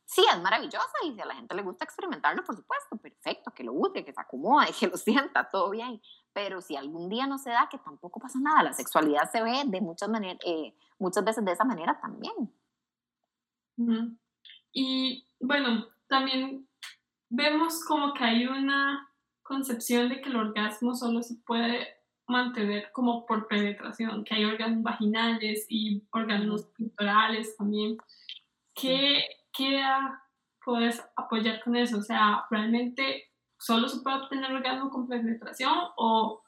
[0.03, 3.63] sí, es maravilloso y si a la gente le gusta experimentarlo, por supuesto, perfecto, que
[3.63, 6.01] lo use, que se acomode, que lo sienta, todo bien.
[6.35, 8.61] Pero si algún día no se da, que tampoco pasa nada.
[8.61, 12.53] La sexualidad se ve de muchas, maneras, eh, muchas veces de esa manera también.
[14.73, 16.67] Y bueno, también
[17.29, 19.09] vemos como que hay una
[19.43, 21.87] concepción de que el orgasmo solo se puede
[22.27, 27.97] mantener como por penetración, que hay orgasmos vaginales y orgasmos clitorales también.
[28.73, 29.81] ¿Qué, ¿Qué
[30.65, 31.99] puedes apoyar con eso?
[31.99, 36.41] O sea, ¿realmente solo se puede obtener orgasmo con penetración o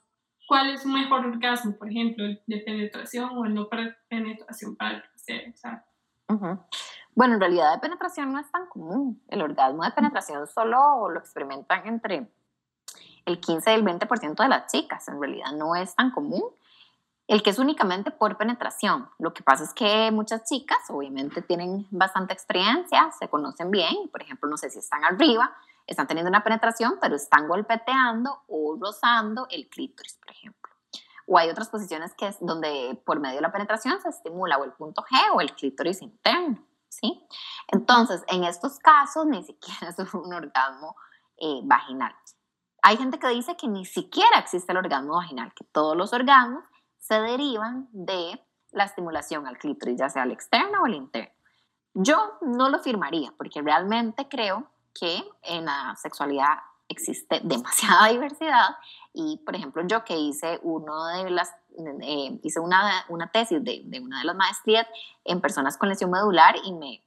[0.48, 3.68] cuál es un mejor orgasmo, por ejemplo, el de penetración o el no
[4.10, 5.54] penetración para el placer?
[7.14, 9.22] Bueno, en realidad de penetración no es tan común.
[9.28, 12.28] El orgasmo de penetración solo lo experimentan entre
[13.26, 15.08] el 15 y el 20% de las chicas.
[15.08, 16.44] En realidad no es tan común.
[17.28, 19.10] El que es únicamente por penetración.
[19.20, 24.22] Lo que pasa es que muchas chicas obviamente tienen bastante experiencia, se conocen bien, por
[24.22, 25.54] ejemplo, no sé si están arriba,
[25.88, 30.72] están teniendo una penetración, pero están golpeteando o rozando el clítoris, por ejemplo.
[31.26, 34.64] O hay otras posiciones que es donde por medio de la penetración se estimula o
[34.64, 36.58] el punto G o el clítoris interno.
[36.90, 37.26] ¿sí?
[37.68, 40.96] Entonces, en estos casos ni siquiera es un orgasmo
[41.38, 42.16] eh, vaginal.
[42.82, 46.64] Hay gente que dice que ni siquiera existe el orgasmo vaginal, que todos los orgasmos
[47.00, 51.34] se derivan de la estimulación al clítoris, ya sea al externo o al interno.
[51.94, 56.58] Yo no lo firmaría porque realmente creo que en la sexualidad
[56.88, 58.76] existe demasiada diversidad
[59.14, 61.50] y, por ejemplo, yo que hice, uno de las,
[62.02, 64.88] eh, hice una, una tesis de, de, una de las maestrías
[65.24, 67.04] en personas con lesión medular y me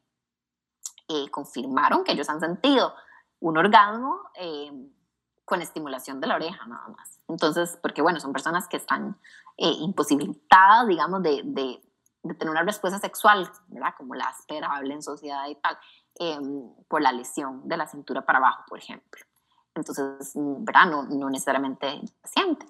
[1.09, 2.95] eh, confirmaron que ellos han sentido
[3.41, 4.73] un orgasmo eh,
[5.45, 7.21] con estimulación de la oreja nada más.
[7.29, 9.19] Entonces, porque bueno, son personas que están
[9.57, 11.83] imposibilitadas, digamos, de, de,
[12.23, 13.95] de, tener una respuesta sexual, ¿verdad?
[13.97, 15.77] Como la esperable en sociedad y tal,
[16.89, 19.25] por la lesión de la cintura para abajo, por ejemplo.
[19.75, 20.87] Entonces, mm, ¿verdad?
[20.87, 22.67] No, no necesariamente paciente.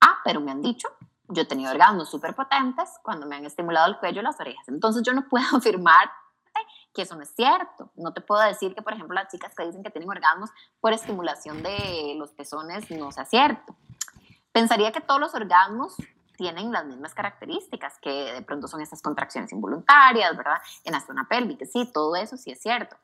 [0.00, 0.88] Ah, pero me han dicho,
[1.28, 4.68] yo he tenido orgasmos súper potentes cuando me han estimulado el cuello y las orejas.
[4.68, 6.10] Entonces, yo no puedo afirmar
[6.92, 7.90] que eso no es cierto.
[7.94, 10.92] No te puedo decir que, por ejemplo, las chicas que dicen que tienen orgasmos por
[10.92, 13.76] estimulación de los pezones no sea cierto.
[14.52, 15.94] Pensaría que todos los orgasmos
[16.40, 20.56] tienen las mismas características, que de pronto son estas contracciones involuntarias, ¿verdad?
[20.84, 22.96] En la zona pélvica, sí, todo eso sí es cierto,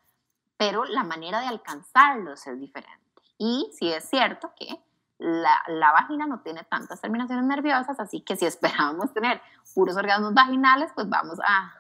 [0.57, 3.05] pero la manera de alcanzarlos es diferente.
[3.37, 4.81] Y sí es cierto que
[5.19, 9.43] la, la, vagina no tiene tantas terminaciones nerviosas, así que si esperábamos tener
[9.75, 11.75] puros orgasmos vaginales, pues vamos a,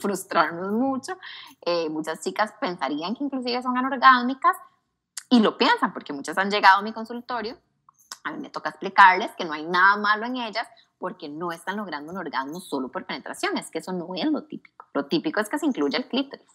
[0.00, 1.18] frustrarnos mucho.
[1.60, 4.56] Eh, muchas chicas pensarían que inclusive son anorgásmicas
[5.28, 7.58] y lo piensan porque muchas han llegado a mi consultorio.
[8.24, 10.68] A mí me toca explicarles que no hay nada malo en ellas
[11.02, 13.58] porque no están logrando un orgasmo solo por penetración.
[13.58, 14.86] Es que eso no es lo típico.
[14.94, 16.46] Lo típico es que se incluya el clítoris.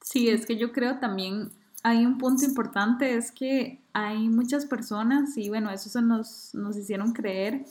[0.00, 1.50] Sí, es que yo creo también
[1.82, 6.76] hay un punto importante, es que hay muchas personas, y bueno, eso se nos, nos
[6.76, 7.64] hicieron creer,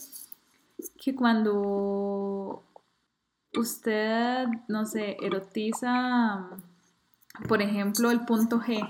[1.02, 2.62] que cuando
[3.56, 6.46] usted, no sé, erotiza,
[7.48, 8.86] por ejemplo, el punto G,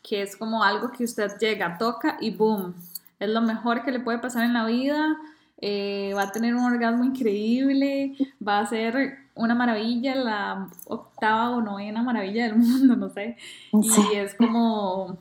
[0.00, 2.76] que es como algo que usted llega, toca y boom,
[3.18, 5.18] es lo mejor que le puede pasar en la vida,
[5.62, 8.14] eh, va a tener un orgasmo increíble,
[8.46, 13.36] va a ser una maravilla, la octava o novena maravilla del mundo, no sé.
[13.72, 15.16] Y es como,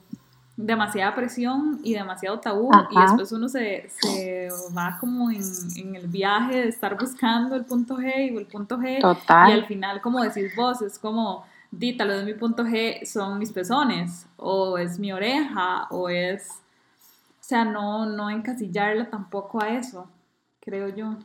[0.57, 5.41] demasiada presión y demasiado tabú y después uno se, se va como en,
[5.77, 9.65] en, el viaje de estar buscando el punto G y el punto G y al
[9.65, 14.27] final como decís vos es como di tal vez mi punto G son mis pezones
[14.37, 20.07] o es mi oreja o es o sea no no encasillarla tampoco a eso
[20.61, 21.17] creo yo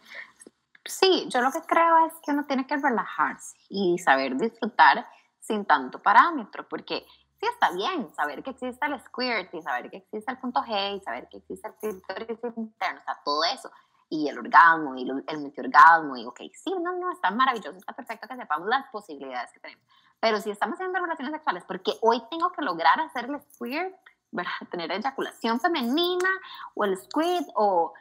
[0.85, 5.07] sí yo lo que creo es que uno tiene que relajarse y saber disfrutar
[5.41, 7.07] sin tanto parámetro porque
[7.39, 10.97] sí está bien saber que existe el squirt y saber que existe el punto G
[10.97, 13.71] y saber que existe el clítoris interno, o sea, todo eso,
[14.09, 18.29] y el orgasmo y el multiorgasmo, y ok, sí, no, no, está maravilloso, está perfecto
[18.29, 19.85] que sepamos las posibilidades que tenemos.
[20.21, 23.95] Pero si estamos haciendo relaciones sexuales, porque hoy tengo que lograr hacer el squirt,
[24.31, 24.53] ¿verdad?
[24.71, 26.31] tener eyaculación femenina
[26.75, 27.93] o el squirt, o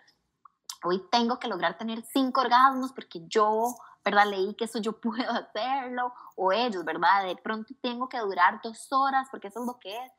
[0.86, 3.76] hoy tengo que lograr tener cinco orgasmos porque yo
[4.06, 4.28] ¿verdad?
[4.28, 7.26] Leí que eso yo puedo hacerlo, o ellos, ¿verdad?
[7.26, 10.12] De pronto tengo que durar dos horas porque eso es lo que es.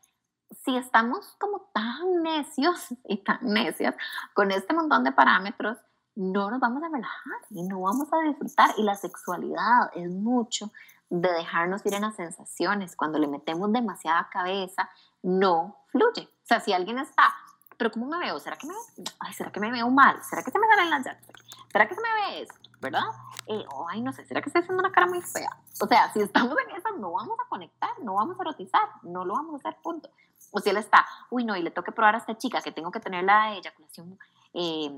[0.62, 3.95] Si estamos como tan necios y tan necias
[4.35, 5.79] con este montón de parámetros,
[6.17, 8.71] no nos vamos a relajar y no vamos a disfrutar.
[8.77, 10.73] Y la sexualidad es mucho
[11.09, 12.97] de dejarnos ir en las sensaciones.
[12.97, 14.89] Cuando le metemos demasiada cabeza,
[15.23, 16.23] no fluye.
[16.23, 17.35] O sea, si alguien está,
[17.77, 18.39] pero ¿cómo me veo?
[18.41, 18.74] ¿Será que me,
[19.20, 20.22] ay, ¿será que me veo mal?
[20.22, 21.24] ¿Será que se me salen las llaves?
[21.72, 22.66] ¿Será que se me ve esto?
[22.81, 23.05] ¿verdad?
[23.47, 25.51] Eh, ay, no sé, ¿será que estoy haciendo una cara muy fea?
[25.81, 29.24] O sea, si estamos en esas, no vamos a conectar, no vamos a erotizar, no
[29.24, 30.11] lo vamos a hacer, punto.
[30.53, 32.72] O si él está, uy, no, y le tengo que probar a esta chica que
[32.72, 34.18] tengo que tener la eyaculación
[34.55, 34.91] eh,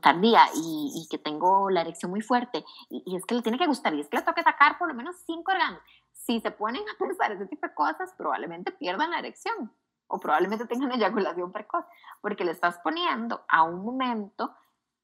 [0.00, 3.66] tardía y, y, que tengo la erección muy fuerte, y, es que le tiene que
[3.66, 5.80] gustar, y es que le tengo que sacar por lo menos cinco órganos.
[6.12, 9.72] Si se ponen a pensar ese tipo de cosas, probablemente pierdan la erección
[10.10, 11.84] o probablemente tengan eyaculación precoz,
[12.20, 14.54] porque le estás poniendo a un momento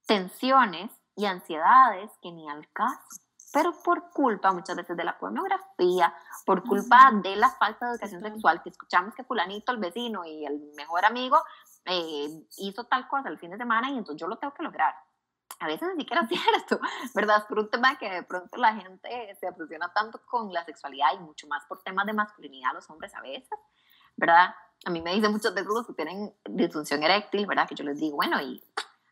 [0.07, 3.23] tensiones y ansiedades que ni al caso.
[3.53, 6.13] Pero por culpa muchas veces de la pornografía,
[6.45, 10.45] por culpa de la falta de educación sexual, que escuchamos que fulanito, el vecino y
[10.45, 11.41] el mejor amigo
[11.87, 12.29] eh,
[12.59, 14.95] hizo tal cosa el fin de semana y entonces yo lo tengo que lograr.
[15.61, 16.81] A veces ni siquiera es cierto,
[17.15, 17.39] ¿verdad?
[17.39, 21.09] Es por un tema que de pronto la gente se obsesiona tanto con la sexualidad
[21.15, 23.59] y mucho más por temas de masculinidad los hombres a veces,
[24.17, 24.55] ¿verdad?
[24.85, 27.69] A mí me dicen muchas veces los que tienen disfunción eréctil, ¿verdad?
[27.69, 28.63] Que yo les digo, bueno, y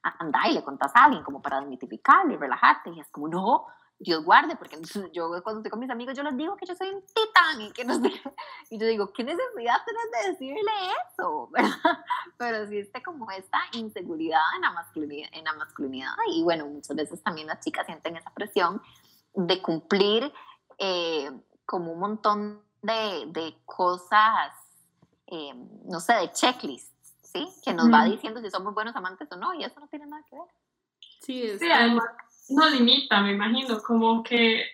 [0.03, 2.91] anda y le contás a alguien como para desmitificarlo y relajarte.
[2.91, 3.67] Y es como, no,
[3.99, 4.77] Dios guarde, porque
[5.13, 7.71] yo cuando estoy con mis amigos yo les digo que yo soy un titán y
[7.73, 8.13] que no sé,
[8.71, 10.73] y yo digo, ¿qué necesidad tienes de decirle
[11.13, 11.51] eso?
[12.39, 17.23] Pero existe como esta inseguridad en la, masculinidad, en la masculinidad y bueno, muchas veces
[17.23, 18.83] también las chicas sienten esa presión
[19.35, 20.33] de cumplir
[20.79, 21.31] eh,
[21.65, 24.53] como un montón de, de cosas,
[25.35, 25.55] eh,
[25.85, 26.95] no sé, de checklist
[27.65, 30.23] que nos va diciendo si somos buenos amantes o no, y eso no tiene nada
[30.31, 30.47] que ver.
[31.21, 32.05] Sí, sí además
[32.49, 34.65] no limita, me imagino, como que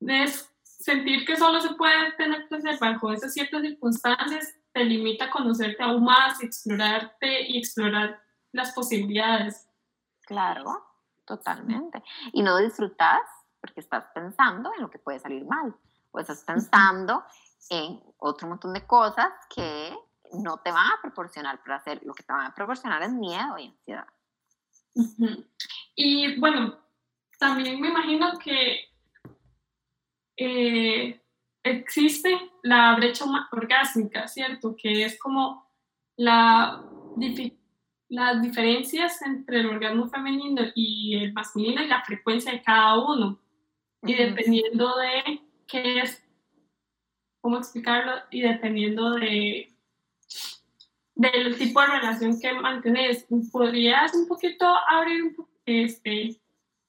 [0.00, 5.30] es sentir que solo se puede tener placer bajo esas ciertas circunstancias te limita a
[5.30, 9.68] conocerte aún más, explorarte y explorar las posibilidades.
[10.22, 10.86] Claro,
[11.26, 12.02] totalmente.
[12.32, 13.22] Y no disfrutas
[13.60, 15.74] porque estás pensando en lo que puede salir mal,
[16.12, 17.24] o estás pensando
[17.70, 19.96] en otro montón de cosas que
[20.32, 23.66] no te van a proporcionar placer, lo que te van a proporcionar es miedo y
[23.66, 24.06] ansiedad.
[25.94, 26.78] Y bueno,
[27.38, 28.88] también me imagino que
[30.36, 31.20] eh,
[31.62, 34.76] existe la brecha orgásmica, ¿cierto?
[34.76, 35.68] Que es como
[36.16, 36.84] la,
[38.08, 43.38] las diferencias entre el orgasmo femenino y el masculino y la frecuencia de cada uno.
[44.02, 46.24] Y dependiendo de qué es,
[47.40, 49.72] cómo explicarlo, y dependiendo de
[51.18, 53.26] del tipo de relación que mantienes.
[53.52, 55.36] ¿Podrías un poquito abrir,
[55.66, 56.40] este,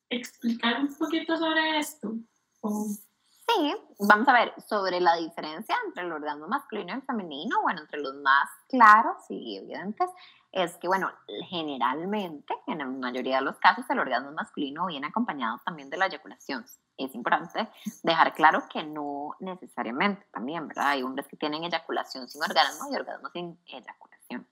[0.10, 2.14] explicar un poquito sobre esto?
[2.62, 8.00] Sí, vamos a ver sobre la diferencia entre el orgasmo masculino y femenino, bueno, entre
[8.00, 10.10] los más claros y evidentes,
[10.52, 11.12] es que, bueno,
[11.48, 16.06] generalmente, en la mayoría de los casos, el orgasmo masculino viene acompañado también de la
[16.06, 16.64] eyaculación.
[17.00, 17.70] Es importante
[18.04, 20.90] dejar claro que no necesariamente también, ¿verdad?
[20.90, 24.46] Hay hombres que tienen eyaculación sin orgasmo y orgasmo sin eyaculación.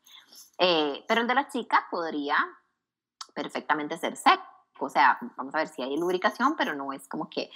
[0.58, 2.38] Eh, pero el de la chica podría
[3.34, 4.43] perfectamente ser seco.
[4.80, 7.50] O sea, vamos a ver si hay lubricación, pero no es como que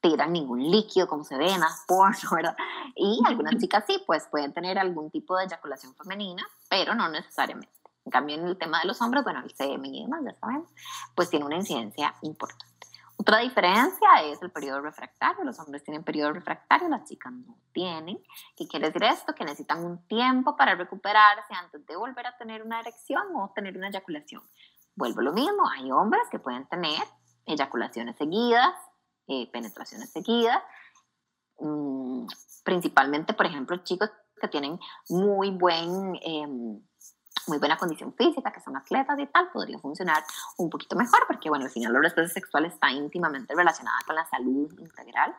[0.00, 2.56] tiran ningún líquido como se ve en las porno, ¿verdad?
[2.94, 7.72] Y algunas chicas sí, pues pueden tener algún tipo de eyaculación femenina, pero no necesariamente.
[8.04, 10.66] En cambio, en el tema de los hombres, bueno, el semen y demás, ya saben,
[11.14, 12.74] pues tiene una incidencia importante.
[13.16, 15.44] Otra diferencia es el periodo refractario.
[15.44, 18.18] Los hombres tienen periodo refractario, las chicas no tienen.
[18.56, 19.34] ¿Qué quiere decir esto?
[19.34, 23.76] Que necesitan un tiempo para recuperarse antes de volver a tener una erección o tener
[23.76, 24.42] una eyaculación.
[24.96, 27.02] Vuelvo lo mismo, hay hombres que pueden tener
[27.46, 28.74] eyaculaciones seguidas,
[29.26, 30.62] eh, penetraciones seguidas,
[31.58, 32.26] mm,
[32.64, 34.10] principalmente, por ejemplo, chicos
[34.40, 36.16] que tienen muy buen...
[36.22, 36.80] Em,
[37.48, 40.22] muy buena condición física, que son atletas y tal, podría funcionar
[40.56, 44.26] un poquito mejor, porque bueno, al final la respuesta sexual está íntimamente relacionada con la
[44.26, 45.34] salud integral.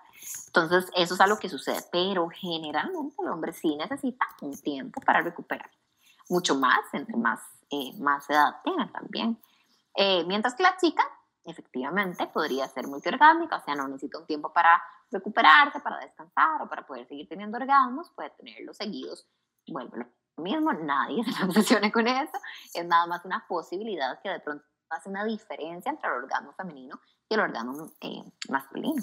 [0.47, 5.21] Entonces, eso es algo que sucede, pero generalmente el hombre sí necesita un tiempo para
[5.21, 5.69] recuperar,
[6.29, 7.39] mucho más, entre más,
[7.69, 9.39] eh, más edad tenga también.
[9.95, 11.03] Eh, mientras que la chica,
[11.45, 14.81] efectivamente, podría ser multiorgásmica, o sea, no necesita un tiempo para
[15.11, 19.27] recuperarse, para descansar o para poder seguir teniendo orgasmos, puede tenerlos seguidos,
[19.67, 20.05] vuelve
[20.37, 22.37] mismo, nadie se obsesione con eso,
[22.73, 26.99] es nada más una posibilidad que de pronto hace una diferencia entre el orgasmo femenino
[27.29, 29.01] y el orgasmo eh, masculino.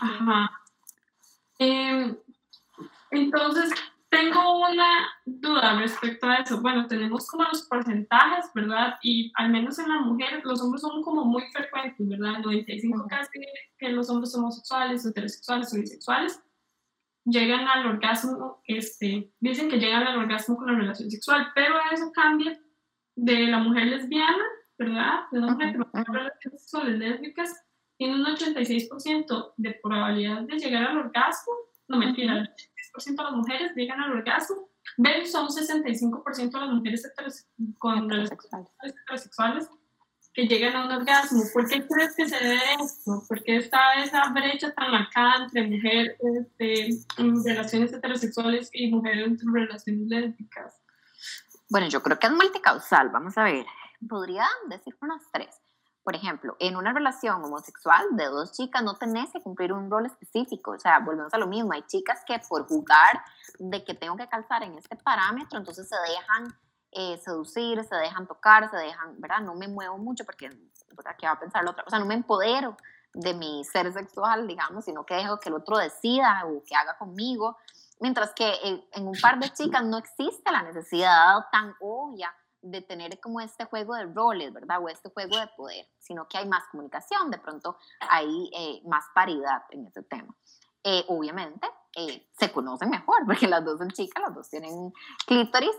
[0.00, 0.50] Ajá.
[1.58, 2.16] Em,
[3.10, 3.72] entonces,
[4.08, 6.60] tengo una duda respecto a eso.
[6.60, 8.94] Bueno, tenemos como los porcentajes, ¿verdad?
[9.02, 12.38] Y al menos en las mujeres, los hombres son como muy frecuentes, ¿verdad?
[12.38, 13.40] 95 casi
[13.78, 16.40] que los hombres homosexuales, heterosexuales o bisexuales
[17.24, 22.12] llegan al orgasmo, este, dicen que llegan al orgasmo con la relación sexual, pero eso
[22.12, 22.58] cambia
[23.16, 24.44] de la mujer lesbiana,
[24.78, 25.20] ¿verdad?
[25.30, 27.64] De la mujer que no tiene relaciones sexuales lésbicas,
[27.96, 31.52] tiene un 86% de probabilidad de llegar al orgasmo,
[31.88, 34.68] no mentira, el 86% de las mujeres llegan al orgasmo,
[34.98, 37.14] versus un 65% de las mujeres
[37.78, 38.44] con relaciones
[38.82, 39.70] heterosexuales
[40.34, 41.42] que llegan a un orgasmo.
[41.52, 43.22] ¿Por qué crees que se debe esto?
[43.28, 49.40] ¿Por qué está esa brecha tan marcada entre mujeres este, en relaciones heterosexuales y mujeres
[49.40, 50.74] en relaciones lésbicas?
[51.70, 53.10] Bueno, yo creo que es multicausal.
[53.10, 53.64] Vamos a ver.
[54.08, 55.56] Podría decir unas tres.
[56.02, 60.04] Por ejemplo, en una relación homosexual de dos chicas no tenés que cumplir un rol
[60.04, 60.72] específico.
[60.72, 61.72] O sea, volvemos a lo mismo.
[61.72, 63.22] Hay chicas que por jugar
[63.58, 66.54] de que tengo que calzar en este parámetro, entonces se dejan
[66.96, 69.40] eh, seducir, se dejan tocar, se dejan, ¿verdad?
[69.40, 70.48] No me muevo mucho porque,
[70.92, 71.16] ¿verdad?
[71.18, 71.84] ¿Qué va a pensar la otra?
[71.86, 72.76] O sea, no me empodero
[73.12, 76.96] de mi ser sexual, digamos, sino que dejo que el otro decida o que haga
[76.96, 77.56] conmigo.
[78.00, 82.32] Mientras que eh, en un par de chicas no existe la necesidad tan obvia
[82.62, 84.80] de tener como este juego de roles, ¿verdad?
[84.80, 87.76] O este juego de poder, sino que hay más comunicación, de pronto
[88.08, 90.34] hay eh, más paridad en ese tema.
[91.08, 91.68] obviamente,
[92.38, 94.92] se conocen mejor, porque las dos son chicas, las dos tienen
[95.26, 95.76] clítoris,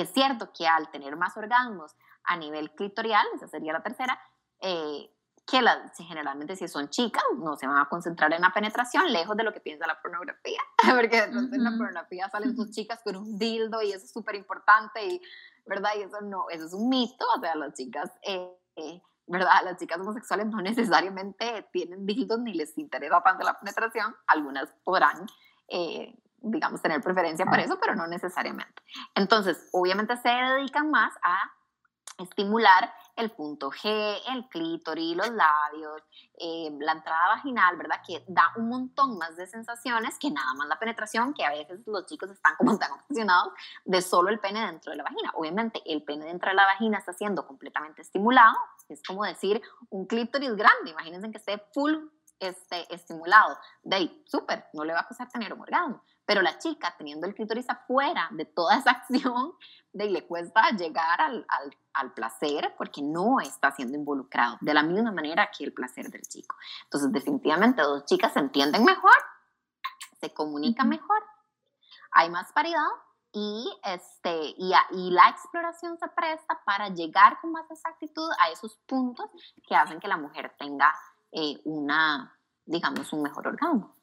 [0.00, 1.94] es cierto que al tener más orgasmos
[2.24, 4.20] a nivel clitorial, esa sería la tercera,
[4.60, 5.10] eh,
[5.46, 9.34] que las, generalmente si son chicas no se van a concentrar en la penetración, lejos
[9.36, 10.60] de lo que piensa la pornografía,
[10.94, 14.34] porque entonces en la pornografía salen sus chicas con un dildo y eso es súper
[14.34, 15.22] importante y,
[15.64, 15.90] ¿verdad?
[15.96, 19.62] Y eso no, eso es un mito, o sea, las chicas, eh, eh, ¿verdad?
[19.64, 25.26] Las chicas homosexuales no necesariamente tienen dildos ni les interesa tanto la penetración, algunas podrán
[26.40, 28.82] digamos, tener preferencia por eso, pero no necesariamente.
[29.14, 31.38] Entonces, obviamente se dedican más a
[32.18, 36.02] estimular el punto G, el clítoris, los labios,
[36.38, 38.00] eh, la entrada vaginal, ¿verdad?
[38.06, 41.80] Que da un montón más de sensaciones que nada más la penetración, que a veces
[41.86, 43.52] los chicos están como tan obsesionados
[43.84, 45.32] de solo el pene dentro de la vagina.
[45.34, 48.56] Obviamente el pene dentro de la vagina está siendo completamente estimulado,
[48.88, 49.60] es como decir
[49.90, 51.96] un clítoris grande, imagínense que esté full
[52.38, 53.58] este, estimulado.
[53.82, 56.02] De ahí, súper, no le va a pasar tener un orgasmo.
[56.28, 59.54] Pero la chica, teniendo el clítoris afuera de toda esa acción,
[59.94, 64.82] de le cuesta llegar al, al, al, placer porque no está siendo involucrado de la
[64.82, 66.54] misma manera que el placer del chico.
[66.84, 69.16] Entonces, definitivamente, dos chicas se entienden mejor,
[70.20, 71.24] se comunican mejor,
[72.10, 72.90] hay más paridad
[73.32, 78.76] y, este, y, y, la exploración se presta para llegar con más exactitud a esos
[78.84, 79.30] puntos
[79.66, 80.94] que hacen que la mujer tenga
[81.32, 83.94] eh, una, digamos, un mejor orgasmo.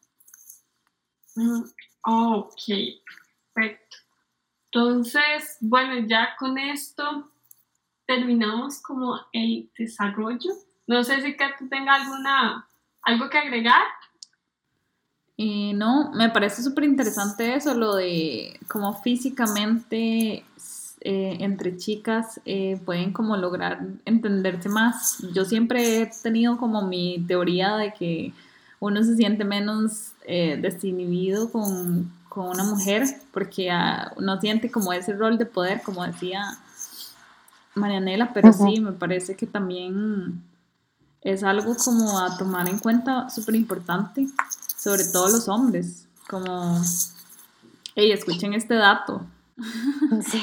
[2.06, 2.62] Ok,
[3.54, 3.98] perfecto.
[4.66, 7.32] Entonces, bueno, ya con esto
[8.06, 10.52] terminamos como el desarrollo.
[10.88, 12.68] No sé si Kat tenga alguna,
[13.02, 13.84] algo que agregar.
[15.38, 20.46] y no, me parece súper interesante eso, lo de cómo físicamente
[21.02, 25.20] eh, entre chicas eh, pueden como lograr entenderse más.
[25.34, 28.34] Yo siempre he tenido como mi teoría de que
[28.80, 34.92] uno se siente menos eh, desinhibido con, con, una mujer porque uh, uno siente como
[34.94, 36.58] ese rol de poder, como decía
[37.76, 40.42] Marianela, pero sí, me parece que también
[41.22, 44.28] es algo como a tomar en cuenta súper importante,
[44.78, 46.82] sobre todo los hombres, como,
[47.96, 49.26] hey, escuchen este dato.
[50.22, 50.42] Sí.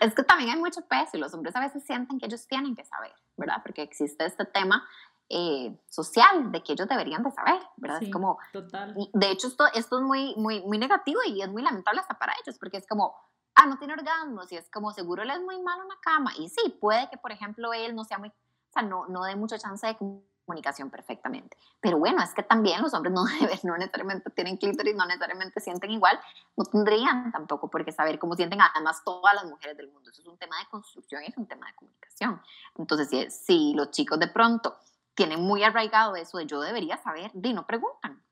[0.00, 2.76] Es que también hay mucho peso y los hombres a veces sienten que ellos tienen
[2.76, 3.56] que saber, ¿verdad?
[3.64, 4.86] Porque existe este tema
[5.32, 8.02] eh, social de que ellos deberían de saber, ¿verdad?
[8.02, 8.94] es como, total.
[9.12, 12.34] de hecho esto, esto es muy, muy, muy negativo y es muy lamentable hasta para
[12.42, 13.14] ellos, porque es como,
[13.54, 16.32] ah, no tiene orgasmos y es como, seguro él es muy malo en la cama.
[16.36, 19.36] Y sí, puede que, por ejemplo, él no sea muy, o sea, no, no dé
[19.36, 21.56] mucha chance de comunicación perfectamente.
[21.80, 23.22] Pero bueno, es que también los hombres no,
[23.62, 26.18] no necesariamente tienen clítoris, no necesariamente sienten igual,
[26.56, 30.10] no tendrían tampoco por qué saber cómo sienten además todas las mujeres del mundo.
[30.10, 32.42] Eso es un tema de construcción y es un tema de comunicación.
[32.76, 34.76] Entonces, si, si los chicos de pronto
[35.14, 38.22] tienen muy arraigado eso de yo debería saber, di, no preguntan.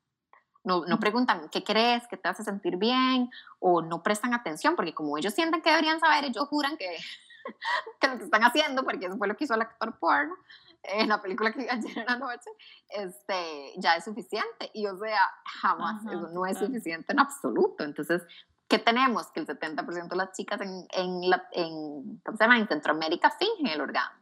[0.63, 4.93] No, no preguntan qué crees, qué te hace sentir bien, o no prestan atención, porque
[4.93, 6.97] como ellos sienten que deberían saber, ellos juran que,
[8.01, 10.35] que lo que están haciendo, porque eso fue lo que hizo el actor porno,
[10.83, 12.49] en la película que vi ayer en la noche,
[12.89, 14.71] este, ya es suficiente.
[14.73, 15.19] Y o sea,
[15.61, 17.83] jamás, eso no es suficiente en absoluto.
[17.83, 18.21] Entonces,
[18.67, 19.27] ¿qué tenemos?
[19.31, 22.57] Que el 70% de las chicas en, en, la, en, ¿cómo se llama?
[22.57, 24.18] en Centroamérica fingen el orgasmo.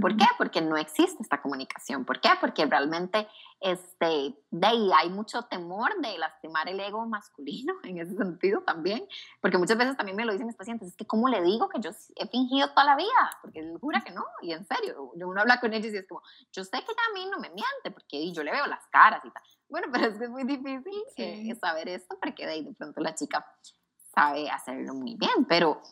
[0.00, 0.24] ¿Por qué?
[0.38, 2.04] Porque no existe esta comunicación.
[2.04, 2.30] ¿Por qué?
[2.40, 3.28] Porque realmente
[3.60, 9.06] este, de ahí hay mucho temor de lastimar el ego masculino en ese sentido también.
[9.40, 11.80] Porque muchas veces también me lo dicen mis pacientes, es que ¿cómo le digo que
[11.80, 13.38] yo he fingido toda la vida?
[13.42, 14.24] Porque él jura que no.
[14.40, 16.22] Y en serio, uno habla con ellos y es como,
[16.52, 19.22] yo sé que ya a mí no me miente porque yo le veo las caras
[19.24, 19.42] y tal.
[19.68, 23.00] Bueno, pero es que es muy difícil eh, saber esto porque de ahí de pronto
[23.00, 23.46] la chica
[24.14, 25.44] sabe hacerlo muy bien.
[25.46, 25.82] Pero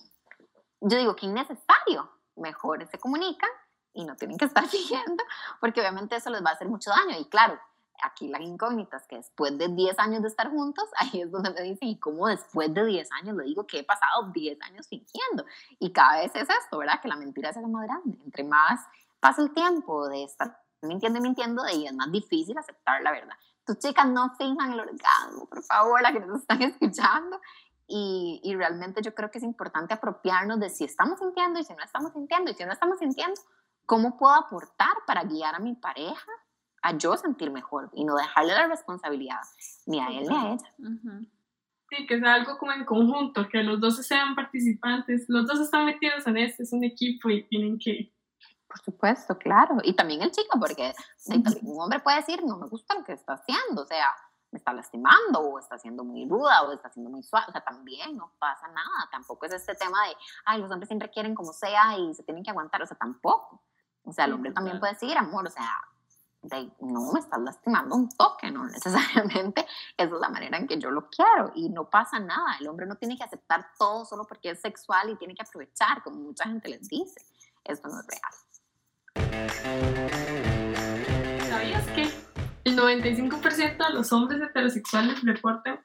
[0.80, 3.50] yo digo que innecesario mejor se comunican
[3.92, 5.22] y no tienen que estar siguiendo,
[5.60, 7.18] porque obviamente eso les va a hacer mucho daño.
[7.18, 7.58] Y claro,
[8.02, 11.50] aquí la incógnita es que después de 10 años de estar juntos, ahí es donde
[11.50, 13.36] me dicen, ¿y cómo después de 10 años?
[13.36, 15.44] Le digo que he pasado 10 años fingiendo.
[15.78, 17.00] Y cada vez es esto, ¿verdad?
[17.00, 18.18] Que la mentira se hace más grande.
[18.24, 18.80] Entre más
[19.20, 23.12] pasa el tiempo de estar mintiendo y mintiendo, de ahí es más difícil aceptar la
[23.12, 23.34] verdad.
[23.66, 27.40] Tus chicas no finjan el orgasmo, por favor, la que nos están escuchando.
[27.92, 31.74] Y, y, realmente yo creo que es importante apropiarnos de si estamos sintiendo y si
[31.74, 33.40] no estamos sintiendo y si no estamos sintiendo,
[33.84, 36.30] cómo puedo aportar para guiar a mi pareja
[36.82, 39.40] a yo sentir mejor y no dejarle la responsabilidad
[39.86, 40.72] ni a él ni a ella.
[41.90, 45.86] Sí, que sea algo como en conjunto, que los dos sean participantes, los dos están
[45.86, 48.12] metidos en esto, es un equipo y tienen que...
[48.68, 49.78] Por supuesto, claro.
[49.82, 50.92] Y también el chico, porque
[51.62, 54.06] un hombre puede decir, no me gusta lo que está haciendo, o sea,
[54.50, 57.60] me está lastimando o está siendo muy ruda o está siendo muy suave, o sea,
[57.60, 61.52] también no pasa nada, tampoco es este tema de, ay, los hombres siempre quieren como
[61.52, 63.62] sea y se tienen que aguantar, o sea, tampoco.
[64.04, 65.70] O sea, el hombre también puede decir, amor, o sea,
[66.80, 70.90] no me estás lastimando un toque, no necesariamente esa es la manera en que yo
[70.90, 72.56] lo quiero y no pasa nada.
[72.60, 76.02] El hombre no tiene que aceptar todo solo porque es sexual y tiene que aprovechar,
[76.02, 77.20] como mucha gente les dice.
[77.64, 78.32] Esto no es real.
[81.48, 82.19] ¿Sabías que
[82.70, 85.80] el 95% de los hombres heterosexuales reportan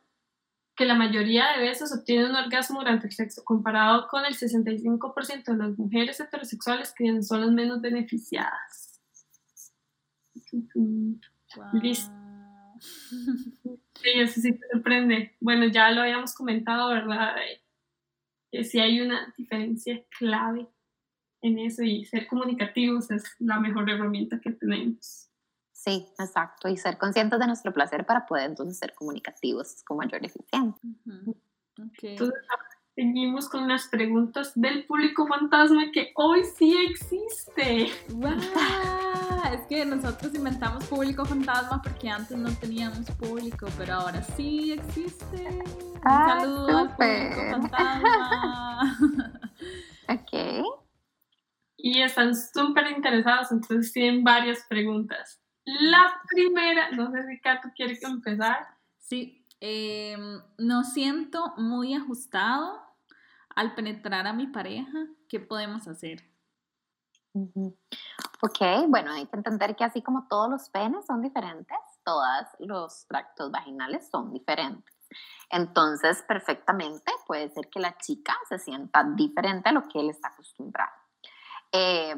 [0.75, 5.45] que la mayoría de veces obtienen un orgasmo durante el sexo, comparado con el 65%
[5.45, 9.01] de las mujeres heterosexuales que son las menos beneficiadas.
[11.73, 12.11] Listo.
[12.79, 15.35] Sí, eso sí te sorprende.
[15.39, 17.35] Bueno, ya lo habíamos comentado, ¿verdad?
[18.51, 20.67] Que sí hay una diferencia clave
[21.41, 25.24] en eso y ser comunicativos es la mejor herramienta que tenemos.
[25.85, 26.67] Sí, exacto.
[26.67, 30.89] Y ser conscientes de nuestro placer para poder entonces ser comunicativos con mayor eficiencia.
[32.01, 32.39] Entonces,
[32.95, 37.91] seguimos con las preguntas del público fantasma que hoy sí existe.
[38.09, 38.31] ¡Wow!
[39.53, 45.37] Es que nosotros inventamos público fantasma porque antes no teníamos público, pero ahora sí existe.
[45.37, 48.97] Un ah, saludo al público fantasma.
[50.09, 50.65] ok.
[51.77, 55.44] Y están súper interesados, entonces tienen varias preguntas.
[55.65, 58.67] La primera, no sé si Kato quiere empezar.
[58.99, 60.15] Sí, eh,
[60.57, 62.81] no siento muy ajustado
[63.55, 65.07] al penetrar a mi pareja.
[65.27, 66.23] ¿Qué podemos hacer?
[68.41, 72.27] Ok, bueno, hay que entender que así como todos los penes son diferentes, todos
[72.59, 74.95] los tractos vaginales son diferentes.
[75.49, 80.29] Entonces, perfectamente puede ser que la chica se sienta diferente a lo que él está
[80.29, 80.91] acostumbrado.
[81.71, 82.15] Eh,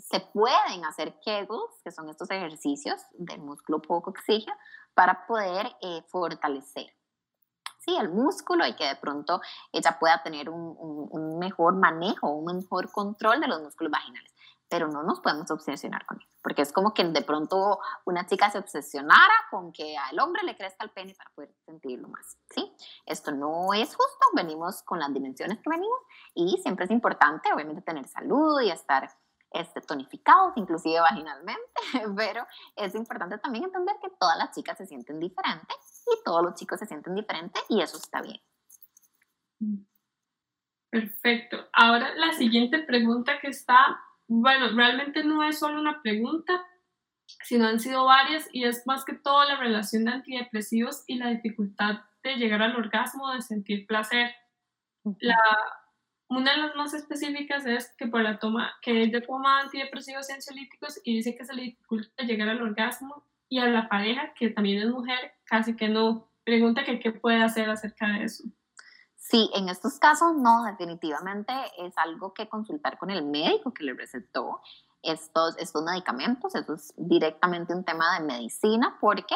[0.00, 4.56] se pueden hacer kegels, que son estos ejercicios del músculo poco oxígeno,
[4.94, 6.92] para poder eh, fortalecer
[7.80, 9.40] sí, el músculo y que de pronto
[9.72, 10.76] ella pueda tener un,
[11.10, 14.32] un, mejor manejo, un mejor control de los músculos vaginales.
[14.68, 18.50] Pero no nos podemos obsesionar con eso, porque es como que de pronto una chica
[18.50, 22.72] se obsesionara con que al hombre le crezca el pene para poder sentirlo más, ¿sí?
[23.04, 25.98] Esto no es justo, venimos con las dimensiones que venimos
[26.34, 29.10] y siempre es importante, obviamente, tener salud y estar
[29.52, 31.60] este, tonificados, inclusive vaginalmente,
[32.16, 32.46] pero
[32.76, 36.78] es importante también entender que todas las chicas se sienten diferentes y todos los chicos
[36.78, 38.40] se sienten diferentes y eso está bien.
[40.90, 41.68] Perfecto.
[41.72, 46.64] Ahora la siguiente pregunta que está, bueno, realmente no es solo una pregunta,
[47.44, 51.28] sino han sido varias y es más que todo la relación de antidepresivos y la
[51.28, 54.30] dificultad de llegar al orgasmo, de sentir placer.
[55.20, 55.36] La
[56.30, 60.32] una de las más específicas es que por la toma, que ella toma antidepresivos y
[60.32, 64.50] ansiolíticos y dice que se le dificulta llegar al orgasmo y a la pareja, que
[64.50, 66.28] también es mujer, casi que no.
[66.44, 68.44] Pregunta que qué puede hacer acerca de eso.
[69.16, 73.94] Sí, en estos casos no, definitivamente es algo que consultar con el médico que le
[73.94, 74.60] recetó
[75.02, 76.54] estos, estos medicamentos.
[76.54, 79.34] Eso es directamente un tema de medicina porque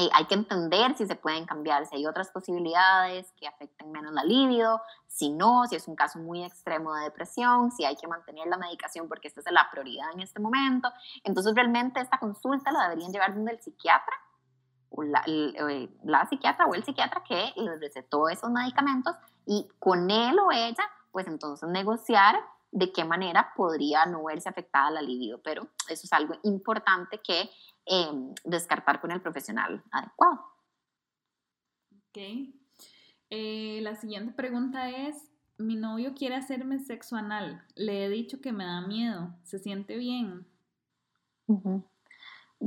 [0.00, 4.12] eh, hay que entender si se pueden cambiar, si hay otras posibilidades que afecten menos
[4.12, 8.06] la libido, si no, si es un caso muy extremo de depresión, si hay que
[8.06, 10.88] mantener la medicación porque esta es la prioridad en este momento.
[11.24, 14.14] Entonces, realmente esta consulta la deberían llevar donde el psiquiatra,
[14.98, 20.38] la, eh, la psiquiatra o el psiquiatra que les recetó esos medicamentos y con él
[20.38, 22.36] o ella, pues entonces negociar
[22.70, 27.50] de qué manera podría no verse afectada la libido, pero eso es algo importante que
[27.90, 30.44] Em, descartar con el profesional adecuado.
[31.90, 32.18] Ok.
[33.30, 37.64] Eh, la siguiente pregunta es, mi novio quiere hacerme sexo anal.
[37.76, 39.34] Le he dicho que me da miedo.
[39.42, 40.46] ¿Se siente bien?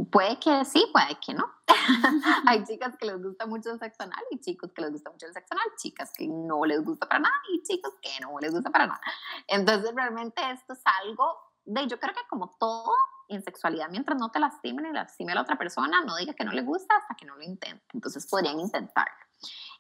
[0.10, 1.46] Puede que sí, puede que no.
[2.48, 5.28] Hay chicas que les gusta mucho el sexo anal y chicos que les gusta mucho
[5.28, 8.52] el sexo anal, chicas que no les gusta para nada y chicos que no les
[8.52, 9.02] gusta para nada.
[9.48, 12.94] Entonces realmente esto es algo de, yo creo que como todo,
[13.28, 16.44] en sexualidad mientras no te lastimen y lastime a la otra persona, no diga que
[16.44, 17.86] no le gusta hasta que no lo intente.
[17.94, 19.14] Entonces podrían intentarlo.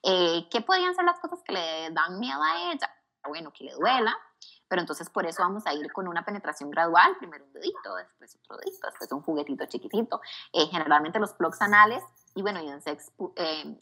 [0.03, 2.89] Eh, ¿Qué podrían ser las cosas que le dan miedo a ella?
[3.27, 4.17] Bueno, que le duela,
[4.67, 8.39] pero entonces por eso vamos a ir con una penetración gradual, primero un dedito, después
[8.41, 10.21] otro dedito, después un juguetito chiquitito.
[10.53, 12.03] Eh, generalmente los plugs anales
[12.35, 13.77] y bueno, y en sex, eh,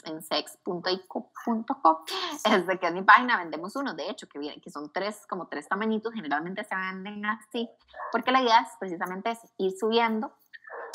[2.46, 5.48] es de que es mi página, vendemos unos, de hecho, que, que son tres, como
[5.48, 7.70] tres tamañitos, generalmente se venden así,
[8.12, 10.32] porque la idea es precisamente es ir subiendo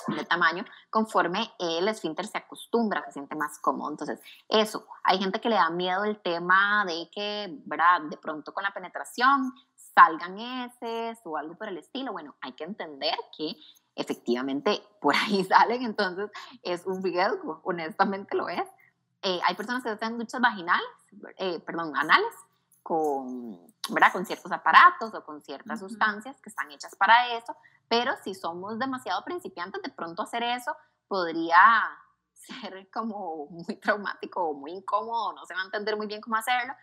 [0.08, 3.90] de tamaño conforme el esfínter se acostumbra, se siente más cómodo.
[3.90, 8.02] Entonces, eso, hay gente que le da miedo el tema de que, ¿verdad?
[8.10, 9.54] De pronto con la penetración
[9.94, 12.12] salgan heces o algo por el estilo.
[12.12, 13.56] Bueno, hay que entender que
[13.96, 16.30] efectivamente por ahí salen, entonces
[16.62, 18.66] es un riesgo, honestamente lo es.
[19.22, 20.86] Eh, hay personas que hacen duchas vaginales,
[21.38, 22.34] eh, perdón, anales,
[22.82, 24.12] con, ¿verdad?
[24.12, 27.56] con ciertos aparatos o con ciertas sustancias que están hechas para eso,
[27.88, 30.76] pero si somos demasiado principiantes, de pronto hacer eso
[31.08, 31.58] podría
[32.34, 36.36] ser como muy traumático o muy incómodo, no se va a entender muy bien cómo
[36.36, 36.74] hacerlo.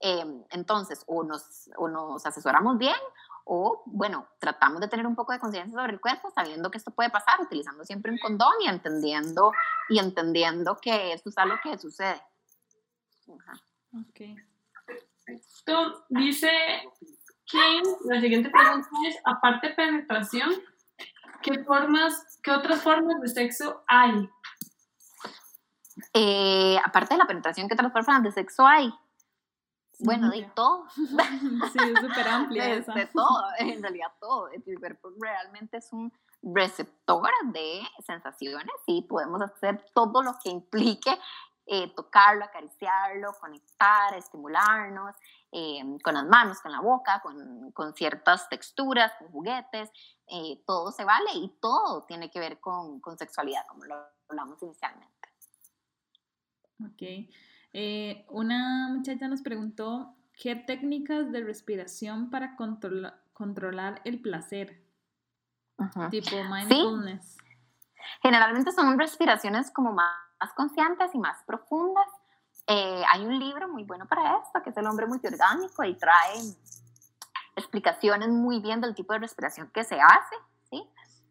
[0.00, 2.96] Eh, entonces, o nos, o nos asesoramos bien
[3.44, 6.90] o bueno, tratamos de tener un poco de conciencia sobre el cuerpo, sabiendo que esto
[6.90, 9.52] puede pasar, utilizando siempre un condón y entendiendo,
[9.88, 12.20] y entendiendo que esto es algo que sucede.
[13.26, 14.20] Ok.
[15.26, 16.50] Esto dice
[17.46, 20.50] que la siguiente pregunta es, aparte de penetración,
[21.42, 24.28] ¿qué, formas, qué otras formas de sexo hay?
[26.14, 28.92] Eh, aparte de la penetración, ¿qué otras formas de sexo hay?
[29.98, 30.86] Bueno, de todo.
[31.72, 34.48] Sí, es súper amplia de, De todo, en realidad todo.
[34.48, 36.12] El cuerpo realmente es un
[36.42, 41.16] receptor de sensaciones y podemos hacer todo lo que implique
[41.66, 45.14] eh, tocarlo, acariciarlo, conectar, estimularnos
[45.52, 49.90] eh, con las manos, con la boca, con, con ciertas texturas, con juguetes,
[50.26, 53.94] eh, todo se vale y todo tiene que ver con, con sexualidad, como lo
[54.28, 55.28] hablamos inicialmente.
[56.84, 57.30] Ok.
[57.72, 64.82] Eh, una muchacha nos preguntó qué técnicas de respiración para controlar el placer.
[66.10, 67.38] Tipo mindfulness.
[68.22, 72.06] Generalmente son respiraciones como más, conscientes y más profundas.
[72.66, 76.38] Eh, hay un libro muy bueno para esto, que es El hombre multiorgánico, y trae
[77.56, 80.36] explicaciones muy bien del tipo de respiración que se hace.
[80.70, 80.88] ¿sí?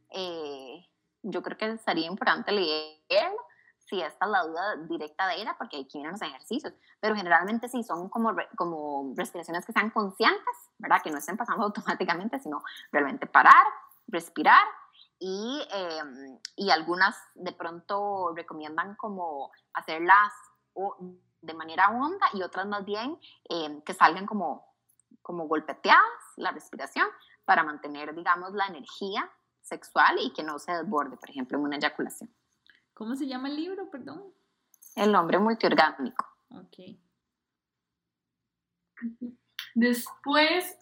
[0.10, 0.88] Eh,
[1.24, 3.51] yo creo que sería importante leerlo
[3.92, 7.68] si esta es la duda directa de ella, porque aquí vienen los ejercicios, pero generalmente
[7.68, 11.02] sí son como, como respiraciones que sean conscientes, ¿verdad?
[11.04, 13.66] Que no estén pasando automáticamente, sino realmente parar,
[14.08, 14.66] respirar
[15.20, 20.32] y, em, y algunas de pronto recomiendan como hacerlas
[21.42, 23.20] de manera honda y otras más bien
[23.50, 24.74] em, que salgan como,
[25.22, 27.08] como golpeteadas la respiración
[27.44, 29.30] para mantener, digamos, la energía
[29.62, 32.34] sexual y que no se desborde, por ejemplo, en una eyaculación.
[33.02, 34.32] ¿Cómo se llama el libro, perdón?
[34.96, 36.24] El nombre multiorgánico.
[36.52, 37.00] Ok.
[39.74, 40.78] Después,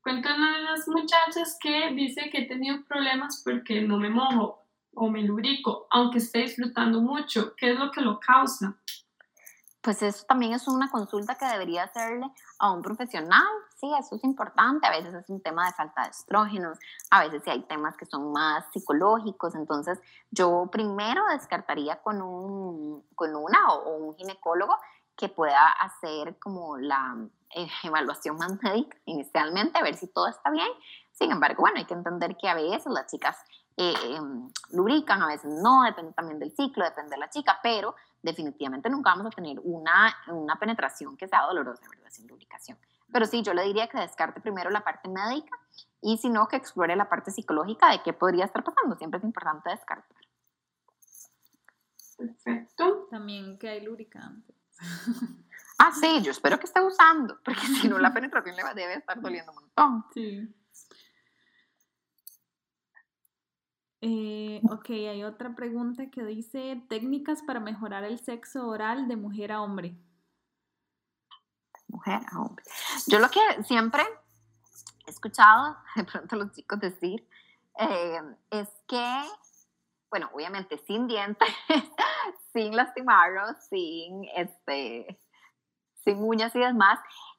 [0.00, 4.64] cuentan a las muchachas que dice que he tenido problemas porque no me mojo
[4.94, 7.54] o me lubrico, aunque esté disfrutando mucho.
[7.54, 8.74] ¿Qué es lo que lo causa?
[9.86, 12.28] pues eso también es una consulta que debería hacerle
[12.58, 13.46] a un profesional.
[13.76, 14.86] Sí, eso es importante.
[14.86, 16.78] A veces es un tema de falta de estrógenos,
[17.10, 19.54] a veces sí hay temas que son más psicológicos.
[19.54, 20.00] Entonces,
[20.30, 24.74] yo primero descartaría con, un, con una o, un ginecólogo
[25.14, 27.16] que pueda hacer como la,
[27.54, 30.68] eh, evaluación más médica inicialmente, a ver si todo está bien.
[31.12, 33.36] Sin embargo, bueno, hay que entender que a veces las chicas
[33.76, 37.94] eh, em, lubrican, a veces no, depende también del ciclo, depende de la chica, pero
[38.22, 42.10] definitivamente nunca vamos a tener una, una penetración que sea dolorosa, ¿verdad?
[42.10, 42.78] Sin lubricación.
[43.12, 45.56] Pero sí, yo le diría que descarte primero la parte médica
[46.00, 48.96] y si no, que explore la parte psicológica de qué podría estar pasando.
[48.96, 50.16] Siempre es importante descartar.
[52.16, 53.08] Perfecto.
[53.10, 54.54] También que hay lubricante.
[55.78, 59.20] Ah, sí, yo espero que esté usando, porque si no la penetración le debe estar
[59.20, 60.06] doliendo un montón.
[60.14, 60.48] Sí.
[64.00, 69.52] Eh, ok, hay otra pregunta que dice técnicas para mejorar el sexo oral de mujer
[69.52, 69.96] a hombre.
[71.88, 72.64] Mujer a hombre.
[73.06, 74.02] Yo lo que siempre
[75.06, 77.28] he escuchado de pronto los chicos decir
[77.78, 78.20] eh,
[78.50, 79.24] es que,
[80.10, 81.48] bueno, obviamente sin dientes,
[82.52, 85.20] sin lastimarlos, sin, este,
[86.04, 86.98] sin uñas y demás,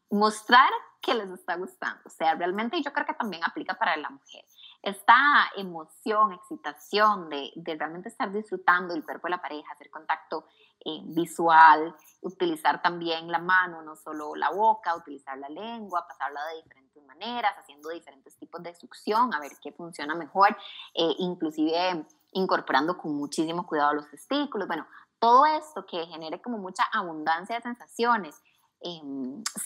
[0.10, 0.70] mostrar
[1.02, 2.02] que les está gustando.
[2.06, 4.46] O sea, realmente yo creo que también aplica para la mujer
[4.82, 10.46] esta emoción, excitación de, de, realmente estar disfrutando del cuerpo de la pareja, hacer contacto
[10.86, 16.64] eh, visual, utilizar también la mano, no solo la boca, utilizar la lengua, pasarla de
[16.64, 20.56] diferentes maneras, haciendo diferentes tipos de succión, a ver qué funciona mejor,
[20.94, 24.86] eh, inclusive incorporando con muchísimo cuidado los testículos, bueno,
[25.20, 28.42] todo esto que genere como mucha abundancia de sensaciones,
[28.82, 29.02] eh,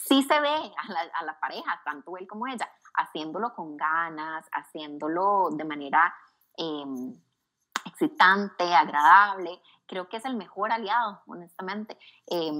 [0.08, 5.50] sí se ve a la, a pareja, tanto él como ella, haciéndolo con ganas, haciéndolo
[5.50, 6.14] de manera
[6.56, 7.14] em,
[8.02, 11.98] excitante, agradable, creo que es el mejor aliado, honestamente.
[12.26, 12.50] Eh,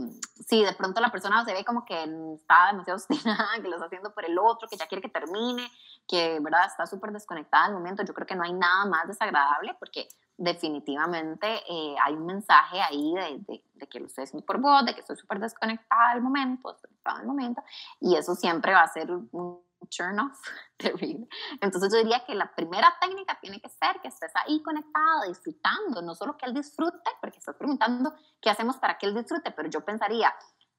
[0.47, 1.95] si de pronto la persona se ve como que
[2.35, 5.71] está demasiado obstinada, que lo está haciendo por el otro, que ya quiere que termine,
[6.07, 6.67] que ¿verdad?
[6.67, 11.63] está súper desconectada al momento, yo creo que no hay nada más desagradable porque definitivamente
[11.69, 15.01] eh, hay un mensaje ahí de, de, que lo estoy haciendo por vos, de que
[15.01, 17.63] estoy súper desconectada al momento, desconectada al momento,
[18.01, 19.62] y eso siempre va a ser un
[19.97, 20.39] turn off
[20.77, 21.29] terrible.
[21.61, 26.03] Entonces yo diría que la primera técnica tiene que ser que estés ahí conectada, disfrutando,
[26.03, 29.69] no solo que él disfrute, porque estás preguntando qué hacemos para que él disfrute, pero
[29.69, 30.35] yo pensaría,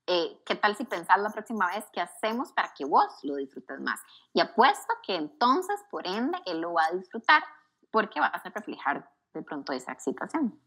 [0.07, 3.79] eh, ¿qué tal si pensás la próxima vez qué hacemos para que vos lo disfrutes
[3.79, 3.99] más?
[4.33, 7.43] Y apuesto que entonces, por ende, él lo va a disfrutar
[7.91, 10.59] porque vas a reflejar de pronto esa excitación.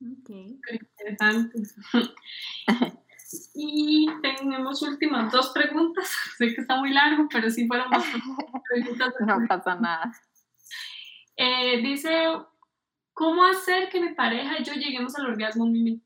[0.00, 0.30] Ok.
[0.30, 1.62] Interesante.
[3.54, 6.10] Y tenemos últimas dos preguntas.
[6.38, 8.04] Sé que está muy largo, pero sí fueron dos
[8.68, 9.14] preguntas.
[9.20, 10.12] no pasa nada.
[11.36, 12.26] Eh, dice,
[13.12, 15.64] ¿cómo hacer que mi pareja y yo lleguemos al orgasmo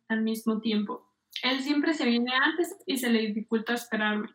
[0.09, 1.13] al mismo tiempo?
[1.43, 4.29] Él siempre se viene antes y se le dificulta esperarme.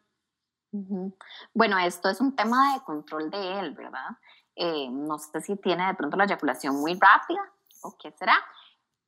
[1.54, 4.18] Bueno, esto es un tema de control de él, ¿verdad?
[4.56, 7.42] Eh, no sé si tiene de pronto la eyaculación muy rápida
[7.84, 8.36] o qué será,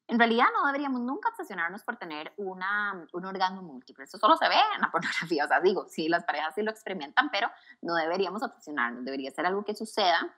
[0.07, 4.03] en realidad no deberíamos nunca obsesionarnos por tener una, un orgasmo múltiple.
[4.03, 5.45] Eso solo se ve en la pornografía.
[5.45, 7.49] O sea, digo, sí, las parejas sí lo experimentan, pero
[7.81, 9.05] no deberíamos obsesionarnos.
[9.05, 10.35] Debería ser algo que suceda,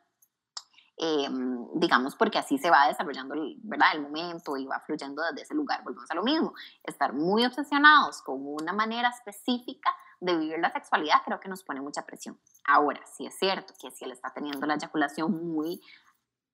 [0.98, 1.28] eh,
[1.74, 3.90] digamos, porque así se va desarrollando ¿verdad?
[3.96, 5.84] el momento y va fluyendo desde ese lugar.
[5.84, 6.54] Volvemos a lo mismo.
[6.84, 9.90] Estar muy obsesionados con una manera específica
[10.22, 12.40] de vivir la sexualidad creo que nos pone mucha presión.
[12.66, 15.82] Ahora, sí es cierto que si él está teniendo la eyaculación muy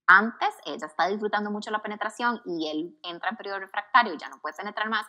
[0.07, 4.29] antes ella está disfrutando mucho la penetración y él entra en periodo refractario y ya
[4.29, 5.05] no puede penetrar más,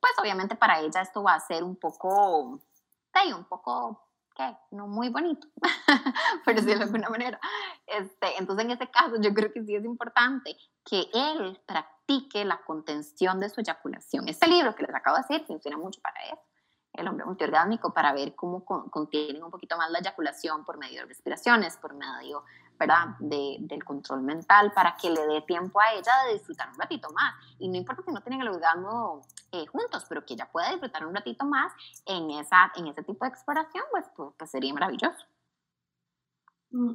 [0.00, 2.60] pues obviamente para ella esto va a ser un poco,
[3.12, 4.56] hey, un poco, ¿qué?
[4.70, 5.48] No muy bonito,
[6.44, 7.40] por decirlo de alguna manera.
[7.86, 12.62] Este, entonces en este caso yo creo que sí es importante que él practique la
[12.64, 14.28] contención de su eyaculación.
[14.28, 16.42] Este libro que les acabo de decir funciona mucho para eso
[16.94, 21.06] el hombre multiorgásmico para ver cómo contienen un poquito más la eyaculación por medio de
[21.06, 22.44] respiraciones, por medio
[22.78, 23.16] ¿verdad?
[23.18, 27.08] De, del control mental, para que le dé tiempo a ella de disfrutar un ratito
[27.12, 27.34] más.
[27.58, 29.22] Y no importa si no tienen el orgasmo
[29.52, 31.72] eh, juntos, pero que ella pueda disfrutar un ratito más
[32.06, 35.24] en, esa, en ese tipo de exploración, pues, pues, pues sería maravilloso.
[36.70, 36.94] Mm.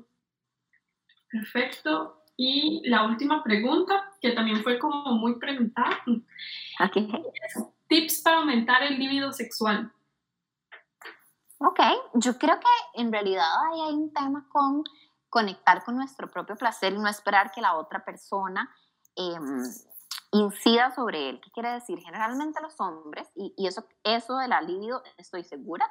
[1.31, 2.23] Perfecto.
[2.35, 6.03] Y la última pregunta, que también fue como muy preguntada.
[6.79, 7.11] Okay.
[7.87, 9.91] Tips para aumentar el líbido sexual.
[11.57, 11.79] Ok,
[12.13, 14.83] yo creo que en realidad ahí hay un tema con
[15.29, 18.69] conectar con nuestro propio placer y no esperar que la otra persona
[19.15, 19.63] em,
[20.31, 21.41] incida sobre él.
[21.41, 21.99] ¿Qué quiere decir?
[21.99, 25.89] Generalmente los hombres, y, y, eso, eso del alivio, estoy segura,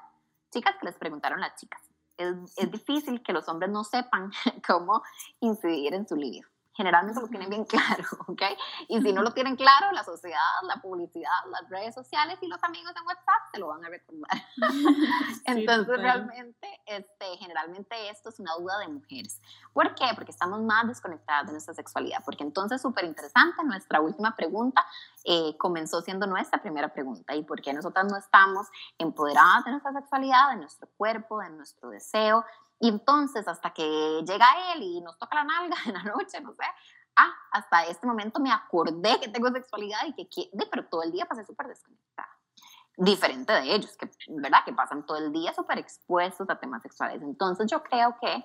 [0.52, 1.80] chicas que les preguntaron las chicas,
[2.16, 4.30] es, es difícil que los hombres no sepan
[4.66, 5.02] cómo
[5.40, 6.48] incidir en su libido.
[6.78, 8.42] Generalmente lo tienen bien claro, ¿ok?
[8.86, 12.62] Y si no lo tienen claro, la sociedad, la publicidad, las redes sociales y los
[12.62, 14.44] amigos en WhatsApp se lo van a recordar.
[15.44, 19.42] Entonces, realmente, este, generalmente esto es una duda de mujeres.
[19.72, 20.04] ¿Por qué?
[20.14, 22.22] Porque estamos más desconectadas de nuestra sexualidad.
[22.24, 24.84] Porque entonces, súper interesante, nuestra última pregunta
[25.24, 27.34] eh, comenzó siendo nuestra primera pregunta.
[27.34, 28.68] ¿Y por qué nosotras no estamos
[28.98, 32.44] empoderadas de nuestra sexualidad, de nuestro cuerpo, de nuestro deseo?
[32.80, 36.52] Y entonces, hasta que llega él y nos toca la nalga en la noche, no
[36.52, 36.64] sé,
[37.16, 41.26] ah, hasta este momento me acordé que tengo sexualidad y que, pero todo el día
[41.26, 42.28] pasé súper desconectada.
[42.96, 44.64] Diferente de ellos, que, ¿verdad?
[44.64, 47.22] Que pasan todo el día súper expuestos a temas sexuales.
[47.22, 48.44] Entonces, yo creo que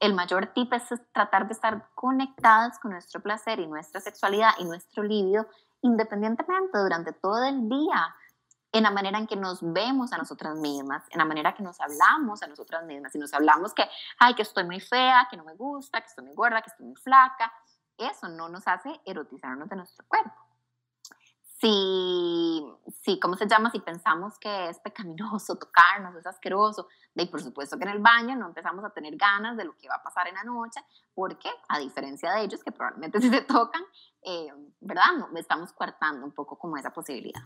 [0.00, 4.64] el mayor tip es tratar de estar conectadas con nuestro placer y nuestra sexualidad y
[4.64, 5.46] nuestro libido
[5.82, 8.14] independientemente durante todo el día
[8.76, 11.80] en la manera en que nos vemos a nosotras mismas, en la manera que nos
[11.80, 13.12] hablamos a nosotras mismas.
[13.12, 13.84] Si nos hablamos que,
[14.18, 16.86] ay, que estoy muy fea, que no me gusta, que estoy muy gorda, que estoy
[16.86, 17.52] muy flaca,
[17.96, 20.34] eso no nos hace erotizarnos de nuestro cuerpo.
[21.58, 22.62] Si,
[23.02, 23.70] si, ¿cómo se llama?
[23.70, 28.36] Si pensamos que es pecaminoso tocarnos, es asqueroso, y por supuesto que en el baño
[28.36, 30.80] no empezamos a tener ganas de lo que va a pasar en la noche,
[31.14, 33.82] porque a diferencia de ellos, que probablemente si se tocan,
[34.22, 35.14] eh, ¿verdad?
[35.16, 37.40] No, estamos coartando un poco como esa posibilidad.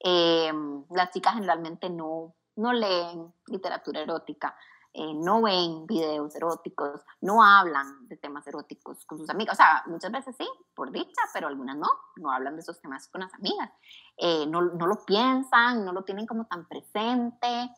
[0.00, 0.52] Eh,
[0.90, 4.56] las chicas generalmente no, no leen literatura erótica,
[4.92, 9.54] eh, no ven videos eróticos, no hablan de temas eróticos con sus amigas.
[9.54, 13.08] O sea, muchas veces sí, por dicha, pero algunas no, no hablan de esos temas
[13.08, 13.70] con las amigas.
[14.16, 17.70] Eh, no, no, lo piensan, no lo tienen como tan presente.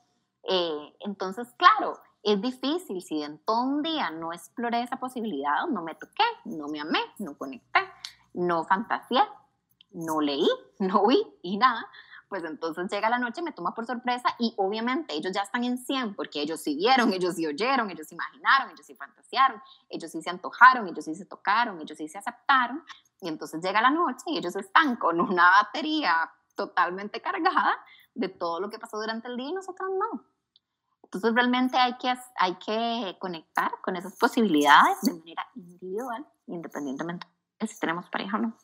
[1.05, 5.95] entonces, claro, es difícil si en todo un día no exploré esa posibilidad, no me
[5.95, 7.81] toqué, no me amé, no conecté,
[8.35, 9.23] no fantaseé,
[9.93, 10.49] no leí,
[10.79, 11.87] no vi y nada
[12.31, 15.77] pues entonces llega la noche, me toma por sorpresa y obviamente ellos ya están en
[15.77, 20.11] 100 porque ellos sí vieron, ellos sí oyeron, ellos sí imaginaron, ellos sí fantasearon, ellos
[20.13, 22.83] sí se antojaron, ellos sí se tocaron, ellos sí se aceptaron
[23.21, 27.77] y entonces llega la noche y ellos están con una batería totalmente cargada
[28.15, 30.25] de todo lo que pasó durante el día y nosotros no.
[31.03, 37.27] Entonces realmente hay que, hay que conectar con esas posibilidades de manera individual, independientemente
[37.59, 38.57] de si tenemos pareja o no,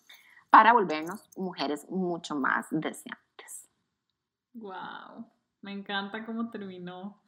[0.51, 3.26] para volvernos mujeres mucho más deseantes.
[4.59, 5.27] Wow,
[5.61, 7.21] me encanta cómo terminó.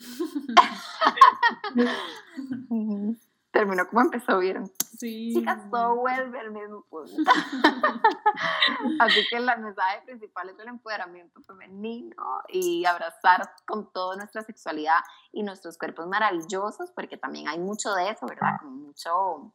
[3.51, 4.71] terminó como empezó, ¿vieron?
[4.97, 5.35] Sí.
[5.35, 7.13] Chicas, todo vuelve al mismo punto.
[9.01, 15.01] Así que el mensaje principal es el empoderamiento femenino y abrazar con toda nuestra sexualidad
[15.33, 18.57] y nuestros cuerpos maravillosos, porque también hay mucho de eso, ¿verdad?
[18.61, 19.53] Como mucho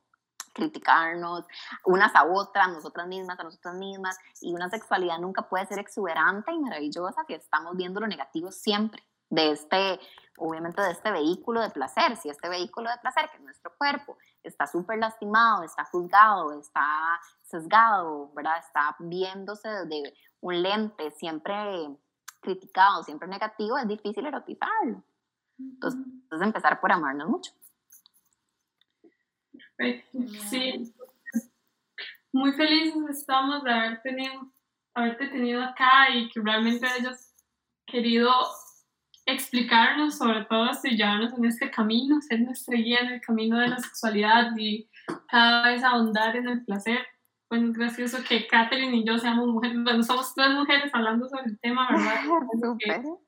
[0.53, 1.45] criticarnos
[1.85, 6.51] unas a otras, nosotras mismas, a nosotras mismas, y una sexualidad nunca puede ser exuberante
[6.51, 9.99] y maravillosa si estamos viendo lo negativo siempre de este,
[10.37, 14.17] obviamente de este vehículo de placer, si este vehículo de placer, que es nuestro cuerpo,
[14.43, 18.59] está súper lastimado, está juzgado, está sesgado, ¿verdad?
[18.59, 21.55] Está viéndose desde un lente siempre
[22.41, 25.03] criticado, siempre negativo, es difícil erotizarlo.
[25.57, 27.51] Entonces, entonces empezar por amarnos mucho.
[30.49, 30.93] Sí,
[32.31, 34.51] muy felices estamos de haber tenido,
[34.93, 37.35] haberte tenido acá y que realmente hayas
[37.85, 38.31] querido
[39.25, 43.77] explicarnos sobre todo llevarnos en este camino, ser nuestra guía en el camino de la
[43.77, 44.89] sexualidad y
[45.29, 46.99] cada vez ahondar en el placer.
[47.49, 51.45] Bueno, es gracioso que Catherine y yo seamos mujeres, bueno, somos tres mujeres hablando sobre
[51.45, 52.21] el tema, ¿verdad?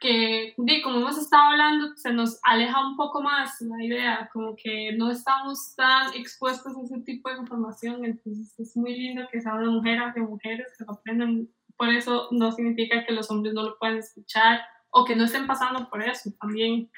[0.00, 4.92] que, como hemos estado hablando, se nos aleja un poco más la idea, como que
[4.96, 9.54] no estamos tan expuestos a ese tipo de información, entonces es muy lindo que sea
[9.54, 13.62] una mujer hacia mujeres que lo aprendan, por eso no significa que los hombres no
[13.62, 16.90] lo puedan escuchar o que no estén pasando por eso también.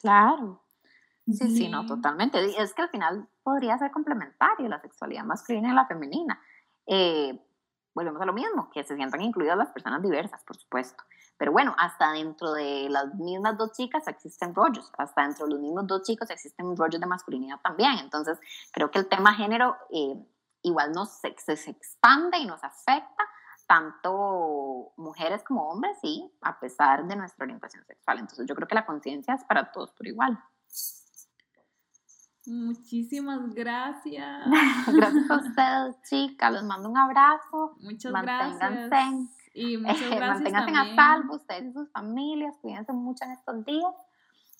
[0.00, 0.64] Claro.
[1.26, 2.38] Sí, sí, no, totalmente.
[2.60, 6.40] Es que al final podría ser complementario la sexualidad masculina y la femenina.
[6.86, 7.38] Eh,
[7.94, 11.04] volvemos a lo mismo, que se sientan incluidas las personas diversas, por supuesto.
[11.40, 15.60] Pero bueno, hasta dentro de las mismas dos chicas existen rollos, hasta dentro de los
[15.62, 17.98] mismos dos chicos existen rollos de masculinidad también.
[17.98, 18.38] Entonces,
[18.70, 20.22] creo que el tema género eh,
[20.60, 23.24] igual nos se, se, expande y nos afecta
[23.66, 28.18] tanto mujeres como hombres, y a pesar de nuestra orientación sexual.
[28.18, 30.38] Entonces, yo creo que la conciencia es para todos por igual.
[32.44, 34.44] Muchísimas gracias.
[34.92, 36.52] gracias a ustedes, chicas.
[36.52, 37.78] Les mando un abrazo.
[37.80, 38.88] Muchas Manténganse.
[38.88, 39.39] gracias.
[39.54, 43.94] Y muchas gracias Manténganse a salvo ustedes y sus familias, cuídense mucho en estos días.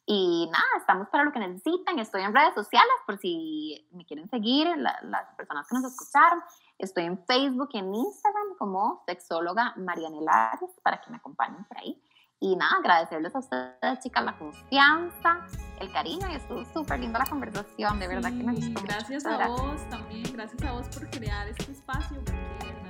[0.07, 1.99] Y nada, estamos para lo que necesiten.
[1.99, 6.41] Estoy en redes sociales por si me quieren seguir, las personas que nos escucharon.
[6.79, 12.03] Estoy en Facebook y en Instagram como sexóloga Marianela para que me acompañen por ahí.
[12.41, 15.47] Y nada, agradecerles a ustedes, chicas, la confianza,
[15.79, 18.83] el cariño y estuvo súper linda la conversación, de verdad que me gustó.
[18.83, 19.41] Gracias mucho.
[19.43, 22.81] a vos también, gracias a vos por crear este espacio, porque